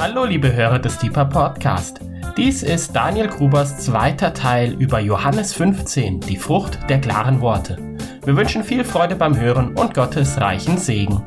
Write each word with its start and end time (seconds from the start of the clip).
Hallo 0.00 0.24
liebe 0.24 0.50
Hörer 0.50 0.78
des 0.78 0.96
Deeper 0.96 1.26
Podcast. 1.26 2.00
Dies 2.34 2.62
ist 2.62 2.96
Daniel 2.96 3.28
Grubers 3.28 3.80
zweiter 3.80 4.32
Teil 4.32 4.72
über 4.80 4.98
Johannes 4.98 5.52
15, 5.52 6.20
die 6.20 6.38
Frucht 6.38 6.78
der 6.88 7.02
klaren 7.02 7.42
Worte. 7.42 7.76
Wir 8.24 8.34
wünschen 8.34 8.64
viel 8.64 8.82
Freude 8.82 9.14
beim 9.14 9.38
Hören 9.38 9.76
und 9.76 9.92
Gottes 9.92 10.40
reichen 10.40 10.78
Segen. 10.78 11.22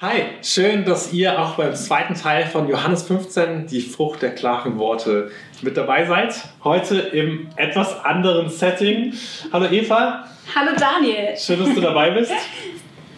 Hi, 0.00 0.22
schön, 0.42 0.84
dass 0.84 1.12
ihr 1.12 1.40
auch 1.40 1.54
beim 1.54 1.76
zweiten 1.76 2.14
Teil 2.14 2.46
von 2.46 2.68
Johannes 2.68 3.04
15, 3.04 3.68
die 3.68 3.82
Frucht 3.82 4.22
der 4.22 4.34
klaren 4.34 4.80
Worte, 4.80 5.30
mit 5.62 5.76
dabei 5.76 6.04
seid. 6.04 6.34
Heute 6.64 6.98
im 6.98 7.48
etwas 7.56 8.04
anderen 8.04 8.48
Setting. 8.50 9.12
Hallo 9.52 9.66
Eva. 9.66 10.24
Hallo 10.54 10.72
Daniel. 10.78 11.36
Schön, 11.36 11.60
dass 11.60 11.74
du 11.74 11.80
dabei 11.80 12.10
bist. 12.10 12.32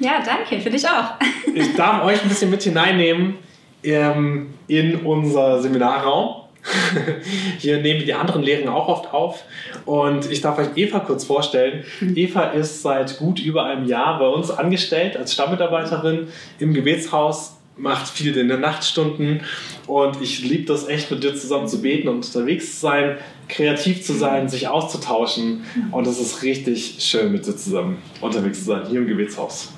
Ja, 0.01 0.21
danke, 0.27 0.61
für 0.61 0.71
dich 0.71 0.85
auch. 0.89 1.15
Ich 1.55 1.77
darf 1.77 2.05
euch 2.05 2.21
ein 2.21 2.29
bisschen 2.29 2.51
mit 2.51 2.61
hineinnehmen 2.65 3.37
ähm, 3.85 4.53
in 4.67 4.97
unser 4.97 5.63
Seminarraum. 5.63 6.43
Hier 7.59 7.81
nehmen 7.81 8.05
die 8.05 8.13
anderen 8.13 8.43
Lehren 8.43 8.69
auch 8.69 8.89
oft 8.89 9.15
auf. 9.15 9.45
Und 9.85 10.29
ich 10.33 10.41
darf 10.41 10.59
euch 10.59 10.69
Eva 10.75 10.99
kurz 10.99 11.25
vorstellen. 11.25 11.85
Eva 12.17 12.47
ist 12.51 12.83
seit 12.83 13.19
gut 13.19 13.39
über 13.39 13.67
einem 13.67 13.87
Jahr 13.87 14.19
bei 14.19 14.27
uns 14.27 14.51
angestellt 14.51 15.17
als 15.17 15.33
Stammmitarbeiterin 15.33 16.27
im 16.59 16.75
Gebetshaus, 16.75 17.57
macht 17.77 18.09
viel 18.09 18.37
in 18.37 18.49
den 18.49 18.61
Nachtstunden. 18.61 19.41
Und 19.87 20.21
ich 20.21 20.43
liebe 20.43 20.65
das 20.65 20.89
echt, 20.89 21.11
mit 21.11 21.23
dir 21.23 21.35
zusammen 21.35 21.69
zu 21.69 21.83
beten 21.83 22.09
und 22.09 22.25
unterwegs 22.25 22.75
zu 22.75 22.81
sein, 22.81 23.17
kreativ 23.49 24.05
zu 24.05 24.13
sein, 24.13 24.49
sich 24.49 24.69
auszutauschen. 24.69 25.65
Und 25.91 26.07
es 26.07 26.21
ist 26.21 26.43
richtig 26.43 26.97
schön, 27.01 27.33
mit 27.33 27.47
dir 27.47 27.57
zusammen 27.57 27.99
unterwegs 28.21 28.61
zu 28.61 28.67
sein, 28.67 28.83
hier 28.89 29.01
im 29.01 29.07
Gebetshaus. 29.07 29.73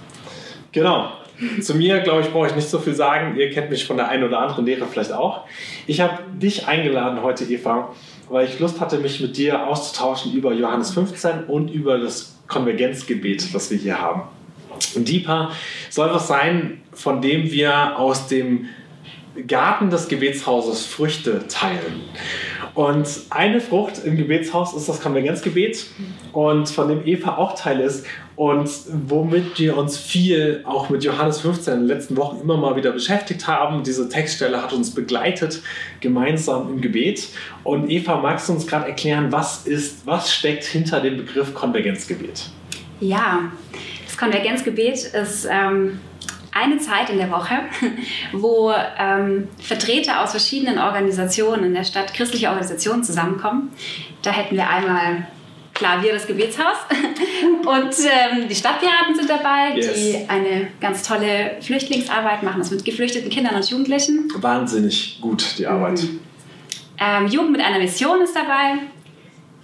Genau. 0.72 1.11
Zu 1.61 1.75
mir, 1.75 2.00
glaube 2.00 2.22
ich, 2.22 2.28
brauche 2.30 2.47
ich 2.47 2.55
nicht 2.55 2.69
so 2.69 2.78
viel 2.78 2.94
sagen. 2.94 3.36
Ihr 3.36 3.50
kennt 3.50 3.70
mich 3.70 3.84
von 3.84 3.98
der 3.98 4.08
einen 4.08 4.25
oder 4.25 4.38
anderen 4.38 4.64
Lehre 4.64 4.86
vielleicht 4.86 5.12
auch. 5.12 5.42
Ich 5.86 6.00
habe 6.00 6.19
dich 6.34 6.66
eingeladen 6.66 7.22
heute, 7.22 7.44
Eva, 7.44 7.92
weil 8.31 8.47
ich 8.47 8.58
Lust 8.58 8.81
hatte, 8.81 8.98
mich 8.98 9.20
mit 9.20 9.36
dir 9.36 9.66
auszutauschen 9.66 10.33
über 10.33 10.53
Johannes 10.55 10.92
15 10.92 11.44
und 11.44 11.70
über 11.70 11.98
das 11.98 12.38
Konvergenzgebet, 12.48 13.55
das 13.55 13.70
wir 13.70 13.77
hier 13.77 14.00
haben. 14.00 14.22
Und 14.97 15.08
Deepa 15.08 15.50
soll 15.91 16.11
was 16.12 16.27
sein, 16.28 16.83
von 16.92 17.20
dem 17.20 17.50
wir 17.50 17.98
aus 17.98 18.28
dem 18.28 18.69
Garten 19.47 19.91
des 19.91 20.08
Gebetshauses 20.08 20.86
Früchte 20.86 21.47
teilen. 21.48 22.03
Und 22.75 23.08
eine 23.30 23.61
Frucht 23.61 24.05
im 24.05 24.16
Gebetshaus 24.16 24.75
ist 24.75 24.88
das 24.88 25.00
Konvergenzgebet 25.00 25.86
und 26.33 26.69
von 26.69 26.88
dem 26.88 27.06
Eva 27.06 27.36
auch 27.36 27.55
Teil 27.55 27.80
ist 27.80 28.05
und 28.36 28.69
womit 29.08 29.58
wir 29.58 29.78
uns 29.78 29.97
viel 29.97 30.62
auch 30.66 30.91
mit 30.91 31.03
Johannes 31.03 31.41
15 31.41 31.72
in 31.72 31.81
den 31.81 31.88
letzten 31.88 32.19
Wochen 32.19 32.38
immer 32.42 32.58
mal 32.58 32.77
wieder 32.77 32.92
beschäftigt 32.92 33.47
haben. 33.47 33.83
Diese 33.83 34.10
Textstelle 34.10 34.62
hat 34.62 34.75
uns 34.75 34.94
begleitet 34.94 35.62
gemeinsam 36.00 36.69
im 36.69 36.81
Gebet. 36.83 37.28
Und 37.64 37.91
Eva, 37.91 38.16
magst 38.16 38.50
du 38.50 38.53
uns 38.53 38.66
gerade 38.66 38.88
erklären, 38.88 39.33
was 39.33 39.66
ist, 39.66 40.06
was 40.06 40.31
steckt 40.34 40.64
hinter 40.64 41.00
dem 41.00 41.16
Begriff 41.16 41.55
Konvergenzgebet? 41.55 42.50
Ja, 43.00 43.53
das 44.17 44.22
Konvergenzgebet 44.22 45.05
ist 45.05 45.47
ähm, 45.50 46.00
eine 46.50 46.78
Zeit 46.78 47.11
in 47.11 47.19
der 47.19 47.31
Woche, 47.31 47.55
wo 48.33 48.72
ähm, 48.98 49.48
Vertreter 49.61 50.22
aus 50.22 50.31
verschiedenen 50.31 50.78
Organisationen 50.78 51.64
in 51.64 51.75
der 51.75 51.84
Stadt, 51.84 52.14
christliche 52.14 52.48
Organisationen 52.48 53.05
zusammenkommen. 53.05 53.72
Da 54.22 54.31
hätten 54.31 54.56
wir 54.56 54.69
einmal 54.69 55.27
klar, 55.75 56.03
wir 56.03 56.14
das 56.14 56.27
Gebetshaus 56.27 56.77
und 57.67 57.94
ähm, 58.06 58.48
die 58.48 58.55
Stadtpiraten 58.55 59.14
sind 59.14 59.28
dabei, 59.28 59.77
yes. 59.77 59.92
die 59.94 60.25
eine 60.28 60.69
ganz 60.81 61.03
tolle 61.03 61.56
Flüchtlingsarbeit 61.61 62.43
machen, 62.43 62.60
das 62.60 62.71
mit 62.71 62.87
geflüchteten 62.87 63.28
Kindern 63.28 63.54
und 63.54 63.69
Jugendlichen. 63.69 64.33
Wahnsinnig 64.37 65.19
gut, 65.21 65.59
die 65.59 65.66
Arbeit. 65.66 66.03
Mhm. 66.03 66.21
Ähm, 66.98 67.27
Jugend 67.27 67.53
mit 67.53 67.60
einer 67.60 67.78
Mission 67.78 68.22
ist 68.22 68.34
dabei, 68.34 68.78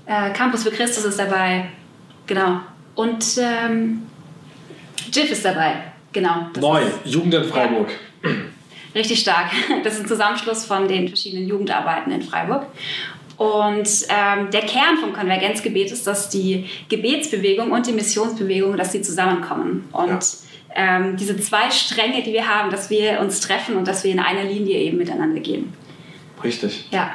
äh, 0.05 0.31
Campus 0.35 0.65
für 0.65 0.71
Christus 0.71 1.07
ist 1.07 1.19
dabei, 1.19 1.71
genau. 2.27 2.61
Und 2.95 3.25
ähm, 3.39 4.03
JIF 5.13 5.31
ist 5.31 5.45
dabei, 5.45 5.75
genau. 6.13 6.49
Neu, 6.61 6.83
Jugend 7.05 7.35
in 7.35 7.45
Freiburg. 7.45 7.89
Ja, 8.23 8.31
richtig 8.95 9.21
stark. 9.21 9.51
Das 9.85 9.95
ist 9.95 10.01
ein 10.01 10.09
Zusammenschluss 10.09 10.65
von 10.65 10.89
den 10.89 11.09
verschiedenen 11.09 11.49
Jugendarbeiten 11.49 12.13
in 12.13 12.23
Freiburg. 12.23 12.67
Und 13.37 13.89
ähm, 14.09 14.51
der 14.53 14.61
Kern 14.61 14.99
vom 15.01 15.13
Konvergenzgebet 15.13 15.91
ist, 15.91 16.07
dass 16.07 16.29
die 16.29 16.67
Gebetsbewegung 16.89 17.73
und 17.73 17.87
die 17.87 17.93
Missionsbewegung, 17.93 18.77
dass 18.77 18.93
sie 18.93 19.03
zusammenkommen. 19.03 19.89
Und 19.93 20.09
ja. 20.11 20.19
ähm, 20.77 21.17
diese 21.17 21.37
zwei 21.39 21.71
Stränge, 21.71 22.23
die 22.23 22.33
wir 22.33 22.47
haben, 22.47 22.71
dass 22.71 22.91
wir 22.91 23.21
uns 23.21 23.41
treffen 23.41 23.77
und 23.77 23.89
dass 23.89 24.05
wir 24.05 24.13
in 24.13 24.21
einer 24.21 24.45
Linie 24.45 24.79
eben 24.79 24.99
miteinander 24.99 25.41
gehen. 25.41 25.73
Richtig. 26.45 26.87
Ja. 26.91 27.11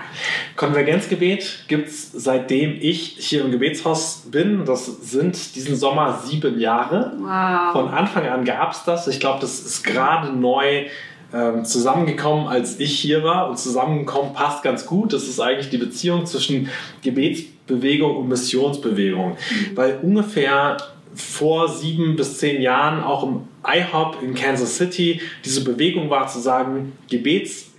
Konvergenzgebet 0.55 1.65
gibt 1.67 1.89
es 1.89 2.11
seitdem 2.11 2.77
ich 2.79 3.15
hier 3.19 3.43
im 3.43 3.51
Gebetshaus 3.51 4.23
bin. 4.31 4.65
Das 4.65 4.85
sind 4.85 5.55
diesen 5.55 5.75
Sommer 5.75 6.21
sieben 6.25 6.59
Jahre. 6.59 7.13
Wow. 7.19 7.73
Von 7.73 7.89
Anfang 7.89 8.27
an 8.27 8.45
gab 8.45 8.71
es 8.71 8.83
das. 8.83 9.07
Ich 9.07 9.19
glaube, 9.19 9.39
das 9.41 9.59
ist 9.59 9.83
gerade 9.83 10.31
neu 10.31 10.85
ähm, 11.33 11.65
zusammengekommen, 11.65 12.47
als 12.47 12.79
ich 12.79 12.99
hier 12.99 13.23
war. 13.23 13.49
Und 13.49 13.59
zusammengekommen 13.59 14.33
passt 14.33 14.63
ganz 14.63 14.85
gut. 14.85 15.13
Das 15.13 15.23
ist 15.23 15.39
eigentlich 15.39 15.69
die 15.69 15.77
Beziehung 15.77 16.25
zwischen 16.25 16.69
Gebetsbewegung 17.03 18.15
und 18.15 18.29
Missionsbewegung. 18.29 19.31
Mhm. 19.31 19.77
Weil 19.77 19.99
ungefähr 20.01 20.77
vor 21.13 21.67
sieben 21.67 22.15
bis 22.15 22.37
zehn 22.37 22.61
Jahren 22.61 23.03
auch 23.03 23.23
im 23.23 23.41
IHOP 23.65 24.21
in 24.21 24.35
Kansas 24.35 24.77
City 24.77 25.19
diese 25.43 25.63
Bewegung 25.63 26.09
war 26.09 26.27
zu 26.27 26.39
sagen, 26.39 26.93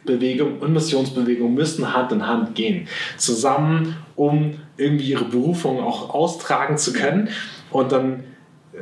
Gebetsbewegung 0.08 0.58
und 0.58 0.72
Missionsbewegung 0.72 1.54
müssen 1.54 1.92
Hand 1.92 2.12
in 2.12 2.26
Hand 2.26 2.54
gehen. 2.54 2.88
Zusammen, 3.16 3.96
um 4.16 4.54
irgendwie 4.76 5.10
ihre 5.10 5.24
Berufung 5.24 5.80
auch 5.80 6.10
austragen 6.10 6.78
zu 6.78 6.92
können. 6.92 7.28
Und 7.70 7.92
dann 7.92 8.24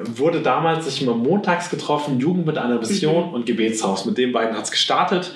wurde 0.04 0.42
damals 0.42 0.84
sich 0.84 1.02
immer 1.02 1.14
montags 1.14 1.70
getroffen, 1.70 2.20
Jugend 2.20 2.46
mit 2.46 2.58
einer 2.58 2.80
Vision 2.80 3.28
mhm. 3.28 3.34
und 3.34 3.46
Gebetshaus. 3.46 4.04
Mit 4.04 4.18
den 4.18 4.32
beiden 4.32 4.56
hat 4.56 4.64
es 4.64 4.70
gestartet. 4.70 5.34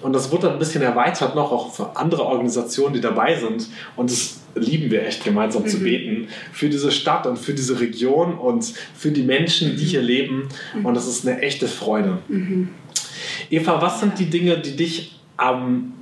Und 0.00 0.12
das 0.12 0.30
wurde 0.30 0.46
dann 0.46 0.54
ein 0.54 0.58
bisschen 0.58 0.82
erweitert 0.82 1.34
noch 1.34 1.52
auch 1.52 1.74
für 1.74 1.96
andere 1.96 2.24
Organisationen, 2.24 2.94
die 2.94 3.00
dabei 3.00 3.36
sind. 3.36 3.68
Und 3.96 4.10
das 4.10 4.40
lieben 4.54 4.90
wir 4.90 5.04
echt, 5.04 5.24
gemeinsam 5.24 5.64
mhm. 5.64 5.68
zu 5.68 5.80
beten 5.80 6.28
für 6.52 6.68
diese 6.68 6.90
Stadt 6.90 7.26
und 7.26 7.38
für 7.38 7.52
diese 7.52 7.80
Region 7.80 8.38
und 8.38 8.72
für 8.94 9.10
die 9.10 9.22
Menschen, 9.22 9.76
die 9.76 9.84
hier 9.84 10.02
leben. 10.02 10.48
Mhm. 10.74 10.86
Und 10.86 10.94
das 10.94 11.06
ist 11.06 11.26
eine 11.26 11.40
echte 11.42 11.68
Freude. 11.68 12.18
Mhm. 12.28 12.70
Eva, 13.50 13.80
was 13.80 14.00
sind 14.00 14.18
die 14.18 14.30
Dinge, 14.30 14.58
die 14.58 14.76
dich 14.76 15.17
am 15.38 15.94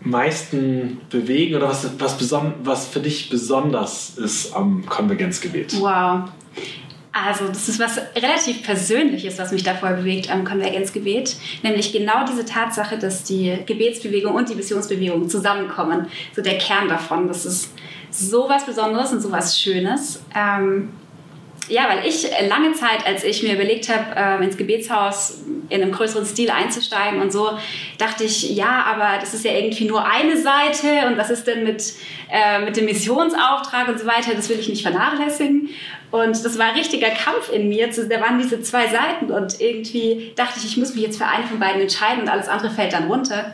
meisten 0.00 1.00
bewegen 1.08 1.54
oder 1.54 1.68
was, 1.68 1.88
was, 1.98 2.34
was 2.62 2.88
für 2.88 3.00
dich 3.00 3.30
besonders 3.30 4.18
ist 4.18 4.54
am 4.54 4.84
Konvergenzgebet? 4.86 5.80
Wow. 5.80 6.30
Also 7.12 7.46
das 7.46 7.68
ist 7.68 7.78
was 7.78 7.98
relativ 8.16 8.64
Persönliches, 8.64 9.38
was 9.38 9.52
mich 9.52 9.62
davor 9.62 9.90
bewegt 9.90 10.30
am 10.30 10.44
Konvergenzgebet, 10.44 11.36
nämlich 11.62 11.92
genau 11.92 12.24
diese 12.28 12.44
Tatsache, 12.44 12.98
dass 12.98 13.22
die 13.22 13.56
Gebetsbewegung 13.64 14.34
und 14.34 14.48
die 14.48 14.56
Missionsbewegung 14.56 15.28
zusammenkommen. 15.28 16.08
So 16.34 16.42
der 16.42 16.58
Kern 16.58 16.88
davon, 16.88 17.28
das 17.28 17.46
ist 17.46 17.72
so 18.10 18.48
was 18.48 18.66
Besonderes 18.66 19.12
und 19.12 19.20
so 19.20 19.30
was 19.30 19.60
Schönes. 19.60 20.24
Ähm, 20.34 20.90
ja, 21.68 21.88
weil 21.88 22.06
ich 22.06 22.28
lange 22.48 22.72
Zeit, 22.72 23.06
als 23.06 23.24
ich 23.24 23.42
mir 23.42 23.54
überlegt 23.54 23.88
habe, 23.88 24.40
äh, 24.42 24.44
ins 24.44 24.56
Gebetshaus 24.56 25.42
in 25.68 25.82
einem 25.82 25.92
größeren 25.92 26.26
Stil 26.26 26.50
einzusteigen 26.50 27.20
und 27.20 27.32
so, 27.32 27.50
dachte 27.98 28.24
ich, 28.24 28.50
ja, 28.54 28.84
aber 28.86 29.18
das 29.20 29.34
ist 29.34 29.44
ja 29.44 29.52
irgendwie 29.52 29.86
nur 29.86 30.06
eine 30.06 30.36
Seite 30.36 31.06
und 31.06 31.16
was 31.16 31.30
ist 31.30 31.46
denn 31.46 31.64
mit, 31.64 31.94
äh, 32.30 32.60
mit 32.60 32.76
dem 32.76 32.84
Missionsauftrag 32.84 33.88
und 33.88 33.98
so 33.98 34.06
weiter, 34.06 34.34
das 34.34 34.48
will 34.48 34.58
ich 34.58 34.68
nicht 34.68 34.82
vernachlässigen. 34.82 35.70
Und 36.10 36.44
das 36.44 36.58
war 36.58 36.66
ein 36.66 36.74
richtiger 36.76 37.10
Kampf 37.10 37.50
in 37.52 37.68
mir. 37.68 37.88
Da 37.88 38.20
waren 38.20 38.38
diese 38.38 38.62
zwei 38.62 38.86
Seiten 38.86 39.32
und 39.32 39.60
irgendwie 39.60 40.32
dachte 40.36 40.60
ich, 40.60 40.64
ich 40.64 40.76
muss 40.76 40.94
mich 40.94 41.02
jetzt 41.02 41.18
für 41.18 41.26
eine 41.26 41.44
von 41.44 41.58
beiden 41.58 41.80
entscheiden 41.80 42.22
und 42.22 42.28
alles 42.28 42.46
andere 42.46 42.70
fällt 42.70 42.92
dann 42.92 43.08
runter. 43.08 43.52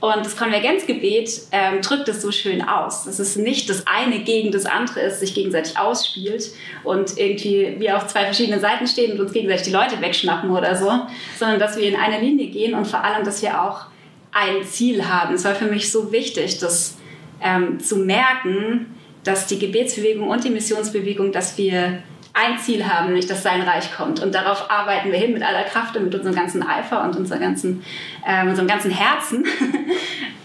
Und 0.00 0.24
das 0.24 0.36
Konvergenzgebet 0.36 1.28
ähm, 1.50 1.82
drückt 1.82 2.08
es 2.08 2.22
so 2.22 2.30
schön 2.30 2.62
aus, 2.62 3.04
dass 3.04 3.18
es 3.18 3.34
nicht 3.34 3.68
das 3.68 3.84
eine 3.86 4.20
gegen 4.20 4.52
das 4.52 4.64
andere 4.64 5.00
ist, 5.00 5.18
sich 5.18 5.34
gegenseitig 5.34 5.76
ausspielt 5.76 6.52
und 6.84 7.18
irgendwie 7.18 7.74
wir 7.78 7.96
auf 7.96 8.06
zwei 8.06 8.24
verschiedenen 8.24 8.60
Seiten 8.60 8.86
stehen 8.86 9.12
und 9.12 9.20
uns 9.20 9.32
gegenseitig 9.32 9.64
die 9.64 9.72
Leute 9.72 10.00
wegschnappen 10.00 10.50
oder 10.50 10.76
so, 10.76 10.88
sondern 11.36 11.58
dass 11.58 11.76
wir 11.76 11.88
in 11.88 11.96
einer 11.96 12.20
Linie 12.20 12.46
gehen 12.46 12.74
und 12.74 12.86
vor 12.86 13.02
allem, 13.02 13.24
dass 13.24 13.42
wir 13.42 13.60
auch 13.60 13.86
ein 14.30 14.62
Ziel 14.64 15.08
haben. 15.08 15.34
Es 15.34 15.44
war 15.44 15.56
für 15.56 15.66
mich 15.66 15.90
so 15.90 16.12
wichtig, 16.12 16.58
das 16.58 16.96
ähm, 17.42 17.80
zu 17.80 17.96
merken, 17.96 18.94
dass 19.24 19.46
die 19.46 19.58
Gebetsbewegung 19.58 20.28
und 20.28 20.44
die 20.44 20.50
Missionsbewegung, 20.50 21.32
dass 21.32 21.58
wir 21.58 22.02
ein 22.38 22.58
Ziel 22.58 22.86
haben, 22.86 23.06
nämlich 23.06 23.26
dass 23.26 23.42
sein 23.42 23.62
Reich 23.62 23.92
kommt. 23.92 24.20
Und 24.20 24.34
darauf 24.34 24.70
arbeiten 24.70 25.10
wir 25.10 25.18
hin 25.18 25.32
mit 25.32 25.42
aller 25.42 25.64
Kraft 25.64 25.96
und 25.96 26.04
mit 26.04 26.14
unserem 26.14 26.34
ganzen 26.34 26.62
Eifer 26.62 27.02
und 27.02 27.16
unserer 27.16 27.38
ganzen, 27.38 27.82
äh, 28.24 28.46
unserem 28.46 28.68
ganzen 28.68 28.90
Herzen. 28.90 29.44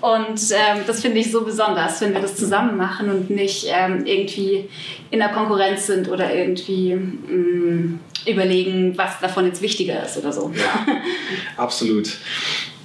Und 0.02 0.52
ähm, 0.52 0.82
das 0.86 1.00
finde 1.00 1.20
ich 1.20 1.32
so 1.32 1.46
besonders, 1.46 2.02
wenn 2.02 2.14
wir 2.14 2.20
das 2.20 2.36
zusammen 2.36 2.76
machen 2.76 3.10
und 3.10 3.30
nicht 3.30 3.68
ähm, 3.70 4.06
irgendwie 4.06 4.68
in 5.12 5.20
der 5.20 5.30
Konkurrenz 5.30 5.88
sind 5.88 6.10
oder 6.10 6.36
irgendwie 6.36 6.94
mh, 6.94 7.34
mm, 7.34 8.00
überlegen, 8.28 8.98
was 8.98 9.22
davon 9.22 9.46
jetzt 9.46 9.62
wichtiger 9.62 10.04
ist 10.04 10.18
oder 10.18 10.34
so. 10.34 10.52
Ja, 10.54 10.86
absolut. 11.64 12.18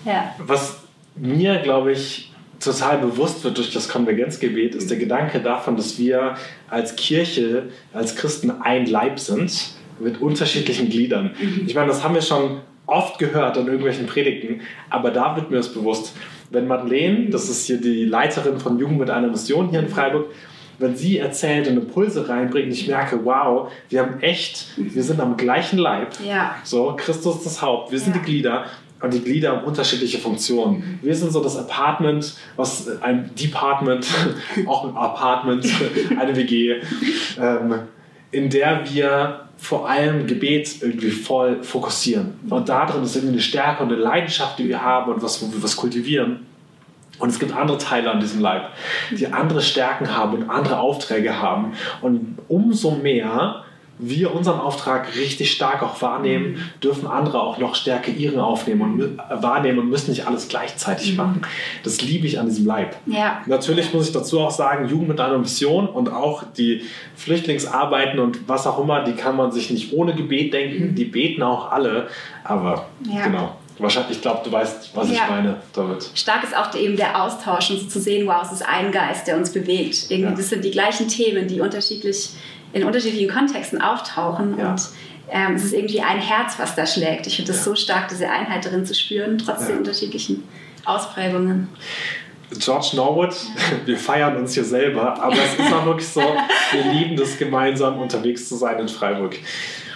Ja. 0.04 0.32
Was 0.38 0.76
mir, 1.16 1.58
glaube 1.58 1.90
ich, 1.90 2.30
total 2.60 2.98
bewusst 2.98 3.44
wird 3.44 3.58
durch 3.58 3.72
das 3.72 3.88
Konvergenzgebet, 3.88 4.74
ist 4.74 4.90
der 4.90 4.98
Gedanke 4.98 5.40
davon, 5.40 5.76
dass 5.76 5.98
wir 5.98 6.34
als 6.68 6.96
Kirche, 6.96 7.64
als 7.92 8.16
Christen 8.16 8.50
ein 8.62 8.86
Leib 8.86 9.18
sind 9.18 9.70
mit 10.00 10.20
unterschiedlichen 10.20 10.88
Gliedern. 10.88 11.34
Mhm. 11.38 11.64
Ich 11.66 11.74
meine, 11.74 11.88
das 11.88 12.02
haben 12.02 12.14
wir 12.14 12.22
schon 12.22 12.60
oft 12.86 13.18
gehört 13.18 13.56
in 13.56 13.66
irgendwelchen 13.66 14.06
Predigten, 14.06 14.62
aber 14.90 15.10
da 15.10 15.36
wird 15.36 15.50
mir 15.50 15.58
das 15.58 15.72
bewusst. 15.72 16.16
Wenn 16.50 16.66
Madeleine, 16.66 17.28
das 17.30 17.48
ist 17.48 17.66
hier 17.66 17.80
die 17.80 18.04
Leiterin 18.04 18.58
von 18.58 18.78
Jugend 18.78 18.98
mit 18.98 19.10
einer 19.10 19.28
Mission 19.28 19.68
hier 19.68 19.80
in 19.80 19.88
Freiburg, 19.88 20.26
wenn 20.78 20.96
sie 20.96 21.18
erzählt 21.18 21.68
und 21.68 21.76
Impulse 21.76 22.28
reinbringt, 22.28 22.72
ich 22.72 22.86
merke, 22.86 23.24
wow, 23.24 23.70
wir 23.88 24.00
haben 24.00 24.20
echt, 24.20 24.68
wir 24.76 25.02
sind 25.02 25.20
am 25.20 25.36
gleichen 25.36 25.78
Leib. 25.78 26.14
Ja. 26.26 26.54
So, 26.62 26.94
Christus 26.96 27.36
ist 27.38 27.46
das 27.46 27.62
Haupt, 27.62 27.92
wir 27.92 27.98
sind 27.98 28.14
ja. 28.14 28.22
die 28.22 28.24
Glieder 28.24 28.64
und 29.00 29.14
die 29.14 29.20
Glieder 29.20 29.56
haben 29.56 29.64
unterschiedliche 29.64 30.18
Funktionen. 30.18 30.98
Wir 31.02 31.14
sind 31.14 31.32
so 31.32 31.42
das 31.42 31.56
Apartment, 31.56 32.34
was 32.56 32.88
ein 33.00 33.30
Department, 33.34 34.06
auch 34.66 34.84
ein 34.84 34.96
Apartment, 34.96 35.66
eine 36.18 36.36
WG, 36.36 36.80
ähm, 37.40 37.74
in 38.30 38.50
der 38.50 38.82
wir 38.90 39.48
vor 39.56 39.88
allem 39.88 40.26
Gebet 40.26 40.82
irgendwie 40.82 41.10
voll 41.10 41.62
fokussieren. 41.62 42.34
Und 42.48 42.68
darin 42.68 43.02
ist 43.02 43.16
irgendwie 43.16 43.34
eine 43.34 43.42
Stärke 43.42 43.82
und 43.82 43.92
eine 43.92 44.00
Leidenschaft, 44.00 44.58
die 44.58 44.68
wir 44.68 44.82
haben 44.82 45.12
und 45.12 45.22
was, 45.22 45.42
wo 45.42 45.52
wir 45.52 45.62
was 45.62 45.76
kultivieren. 45.76 46.46
Und 47.18 47.30
es 47.30 47.40
gibt 47.40 47.54
andere 47.54 47.78
Teile 47.78 48.10
an 48.12 48.20
diesem 48.20 48.40
Leib, 48.40 48.70
die 49.10 49.26
andere 49.26 49.60
Stärken 49.60 50.16
haben 50.16 50.34
und 50.34 50.50
andere 50.50 50.78
Aufträge 50.78 51.40
haben. 51.40 51.72
Und 52.00 52.38
umso 52.46 52.92
mehr 52.92 53.64
wir 53.98 54.34
unseren 54.34 54.60
Auftrag 54.60 55.16
richtig 55.16 55.50
stark 55.50 55.82
auch 55.82 56.00
wahrnehmen, 56.00 56.52
mhm. 56.52 56.80
dürfen 56.82 57.06
andere 57.06 57.40
auch 57.40 57.58
noch 57.58 57.74
stärker 57.74 58.10
ihren 58.10 58.38
aufnehmen 58.38 58.82
und 58.82 59.18
wahrnehmen 59.42 59.80
und 59.80 59.90
müssen 59.90 60.10
nicht 60.10 60.26
alles 60.26 60.48
gleichzeitig 60.48 61.12
mhm. 61.12 61.16
machen. 61.16 61.42
Das 61.82 62.00
liebe 62.00 62.26
ich 62.26 62.38
an 62.38 62.46
diesem 62.46 62.66
Leib. 62.66 62.96
Ja. 63.06 63.42
Natürlich 63.46 63.92
muss 63.92 64.06
ich 64.06 64.12
dazu 64.12 64.40
auch 64.40 64.50
sagen, 64.50 64.88
Jugend 64.88 65.08
mit 65.08 65.20
einer 65.20 65.38
Mission 65.38 65.88
und 65.88 66.12
auch 66.12 66.44
die 66.56 66.82
Flüchtlingsarbeiten 67.16 68.20
und 68.20 68.48
was 68.48 68.66
auch 68.66 68.78
immer, 68.78 69.02
die 69.04 69.12
kann 69.12 69.36
man 69.36 69.52
sich 69.52 69.70
nicht 69.70 69.92
ohne 69.92 70.14
Gebet 70.14 70.52
denken. 70.52 70.90
Mhm. 70.90 70.94
Die 70.94 71.04
beten 71.04 71.42
auch 71.42 71.72
alle, 71.72 72.08
aber 72.44 72.86
ja. 73.04 73.24
genau. 73.24 73.56
Wahrscheinlich, 73.80 74.16
ich 74.16 74.22
glaube, 74.22 74.40
du 74.44 74.50
weißt, 74.50 74.90
was 74.94 75.08
ja. 75.08 75.14
ich 75.14 75.30
meine 75.30 75.56
damit. 75.72 76.10
Stark 76.14 76.42
ist 76.42 76.56
auch 76.56 76.74
eben 76.74 76.96
der 76.96 77.22
Austausch 77.22 77.70
und 77.70 77.90
zu 77.90 78.00
sehen, 78.00 78.26
wow, 78.26 78.42
es 78.42 78.52
ist 78.52 78.68
ein 78.68 78.90
Geist, 78.90 79.28
der 79.28 79.36
uns 79.36 79.52
bewegt. 79.52 80.10
Irgendwie, 80.10 80.30
ja. 80.30 80.36
Das 80.36 80.48
sind 80.48 80.64
die 80.64 80.72
gleichen 80.72 81.06
Themen, 81.06 81.46
die 81.46 81.60
unterschiedlich 81.60 82.30
in 82.72 82.84
unterschiedlichen 82.84 83.30
Kontexten 83.30 83.80
auftauchen 83.80 84.58
ja. 84.58 84.70
und 84.70 84.82
ähm, 85.30 85.54
es 85.54 85.64
ist 85.64 85.74
irgendwie 85.74 86.00
ein 86.00 86.20
Herz, 86.20 86.58
was 86.58 86.74
da 86.74 86.86
schlägt. 86.86 87.26
Ich 87.26 87.36
finde 87.36 87.52
es 87.52 87.58
ja. 87.58 87.64
so 87.64 87.74
stark, 87.74 88.08
diese 88.08 88.28
Einheit 88.28 88.64
darin 88.64 88.86
zu 88.86 88.94
spüren, 88.94 89.38
trotz 89.38 89.62
ja. 89.62 89.68
der 89.68 89.78
unterschiedlichen 89.78 90.42
Ausprägungen. 90.84 91.68
George 92.58 92.92
Norwood, 92.94 93.34
wir 93.84 93.98
feiern 93.98 94.36
uns 94.36 94.54
hier 94.54 94.64
selber, 94.64 95.20
aber 95.22 95.36
es 95.36 95.54
ist 95.54 95.72
auch 95.72 95.84
wirklich 95.84 96.08
so, 96.08 96.22
wir 96.72 96.92
lieben 96.92 97.16
das 97.16 97.36
gemeinsam 97.36 97.98
unterwegs 97.98 98.48
zu 98.48 98.56
sein 98.56 98.78
in 98.78 98.88
Freiburg. 98.88 99.36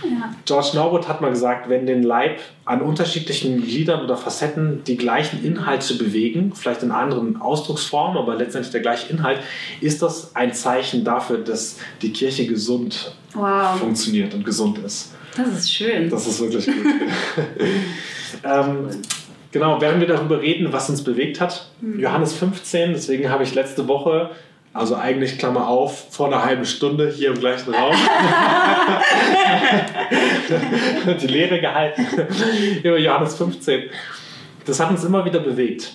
Ja. 0.05 0.35
George 0.45 0.71
Norwood 0.75 1.09
hat 1.09 1.21
mal 1.21 1.31
gesagt, 1.31 1.69
wenn 1.69 1.87
den 1.87 2.03
Leib 2.03 2.41
an 2.65 2.83
unterschiedlichen 2.83 3.63
Gliedern 3.63 4.05
oder 4.05 4.17
Facetten 4.17 4.83
die 4.85 4.97
gleichen 4.97 5.45
Inhalte 5.45 5.95
bewegen, 5.95 6.53
vielleicht 6.55 6.83
in 6.83 6.91
anderen 6.91 7.41
Ausdrucksformen, 7.41 8.19
aber 8.19 8.35
letztendlich 8.35 8.73
der 8.73 8.81
gleiche 8.81 9.11
Inhalt, 9.13 9.41
ist 9.81 10.03
das 10.03 10.35
ein 10.35 10.53
Zeichen 10.53 11.05
dafür, 11.05 11.39
dass 11.39 11.79
die 12.03 12.13
Kirche 12.13 12.47
gesund 12.47 13.15
wow. 13.35 13.79
funktioniert 13.79 14.35
und 14.35 14.45
gesund 14.45 14.79
ist. 14.79 15.15
Das 15.37 15.49
ist 15.49 15.73
schön. 15.73 16.11
Das 16.11 16.27
ist 16.27 16.41
wirklich 16.41 16.67
gut. 16.67 16.75
ähm, 18.45 18.89
genau, 19.51 19.81
während 19.81 20.01
wir 20.01 20.09
darüber 20.09 20.41
reden, 20.41 20.73
was 20.73 20.91
uns 20.91 21.03
bewegt 21.03 21.41
hat, 21.41 21.71
mhm. 21.81 22.01
Johannes 22.01 22.35
15, 22.35 22.93
deswegen 22.93 23.31
habe 23.31 23.45
ich 23.45 23.55
letzte 23.55 23.89
Woche 23.89 24.31
also 24.75 24.97
eigentlich, 24.97 25.39
Klammer 25.39 25.69
auf, 25.69 26.07
vor 26.11 26.29
einer 26.29 26.45
halben 26.45 26.65
Stunde 26.65 27.11
hier 27.11 27.31
im 27.31 27.39
gleichen 27.39 27.75
Raum. 27.75 27.95
die 31.21 31.27
Lehre 31.27 31.61
gehalten 31.61 32.07
über 32.83 32.99
Johannes 32.99 33.37
15. 33.37 33.91
Das 34.65 34.81
hat 34.81 34.91
uns 34.91 35.05
immer 35.05 35.25
wieder 35.25 35.41
bewegt. 35.41 35.93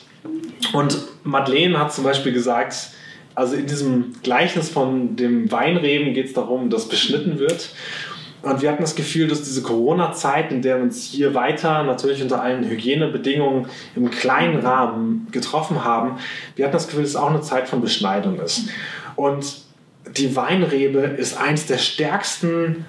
Und 0.74 1.00
Madeleine 1.24 1.80
hat 1.80 1.94
zum 1.94 2.04
Beispiel 2.04 2.34
gesagt, 2.34 2.90
also 3.34 3.56
in 3.56 3.68
diesem 3.68 4.14
Gleichnis 4.24 4.70
von 4.70 5.16
dem 5.16 5.50
Weinreben 5.52 6.14
geht 6.14 6.28
es 6.28 6.34
darum, 6.34 6.70
dass 6.70 6.90
beschnitten 6.90 7.40
wird. 7.40 7.70
Und 8.42 8.62
wir 8.62 8.72
hatten 8.72 8.84
das 8.84 8.96
Gefühl, 8.96 9.28
dass 9.28 9.42
diese 9.42 9.64
Corona-Zeit, 9.64 10.52
in 10.52 10.62
der 10.62 10.78
wir 10.78 10.84
uns 10.84 11.04
hier 11.04 11.34
weiter 11.34 11.84
natürlich 11.84 12.22
unter 12.22 12.42
allen 12.42 12.64
Hygienebedingungen 12.64 13.68
im 13.96 14.12
kleinen 14.12 14.60
Rahmen 14.60 15.28
getroffen 15.32 15.84
haben, 15.84 16.18
wir 16.56 16.66
hatten 16.66 16.74
das 16.74 16.88
Gefühl, 16.88 17.02
dass 17.02 17.12
es 17.12 17.16
auch 17.16 17.30
eine 17.30 17.42
Zeit 17.42 17.68
von 17.68 17.82
Beschneidung 17.82 18.40
ist. 18.40 18.70
Und 19.16 19.62
die 20.16 20.36
Weinrebe 20.36 21.00
ist 21.00 21.38
eins 21.38 21.66
der 21.66 21.78
stärksten 21.78 22.86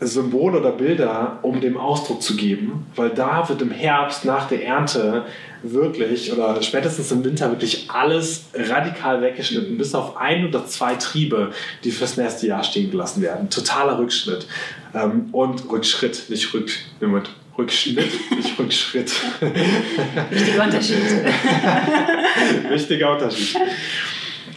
Symbole 0.00 0.60
oder 0.60 0.70
Bilder, 0.72 1.38
um 1.42 1.60
dem 1.60 1.76
Ausdruck 1.76 2.22
zu 2.22 2.36
geben, 2.36 2.86
weil 2.94 3.10
da 3.10 3.48
wird 3.48 3.62
im 3.62 3.70
Herbst 3.70 4.24
nach 4.24 4.46
der 4.48 4.64
Ernte 4.64 5.24
wirklich 5.62 6.32
oder 6.32 6.60
spätestens 6.62 7.10
im 7.12 7.24
Winter 7.24 7.50
wirklich 7.50 7.90
alles 7.90 8.46
radikal 8.54 9.20
weggeschnitten, 9.22 9.76
bis 9.76 9.94
auf 9.94 10.16
ein 10.16 10.46
oder 10.46 10.66
zwei 10.66 10.94
Triebe, 10.94 11.52
die 11.84 11.90
fürs 11.90 12.16
nächste 12.16 12.46
Jahr 12.46 12.62
stehen 12.62 12.90
gelassen 12.90 13.22
werden. 13.22 13.50
Totaler 13.50 13.98
Rückschnitt. 13.98 14.46
Ähm, 14.94 15.28
und 15.32 15.70
Rückschritt, 15.70 16.28
nicht 16.28 16.52
Rück, 16.54 16.70
mit 17.00 17.30
Rückschnitt, 17.56 18.30
nicht 18.36 18.58
Rückschritt. 18.58 19.12
Wichtiger 20.30 20.64
Unterschied. 20.64 20.96
Wichtiger 22.68 23.12
Unterschied. 23.12 23.56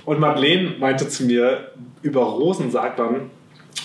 Und 0.06 0.20
Madeleine 0.20 0.76
meinte 0.80 1.08
zu 1.08 1.26
mir, 1.26 1.72
über 2.02 2.22
Rosen 2.22 2.72
sagt 2.72 3.00
man, 3.00 3.30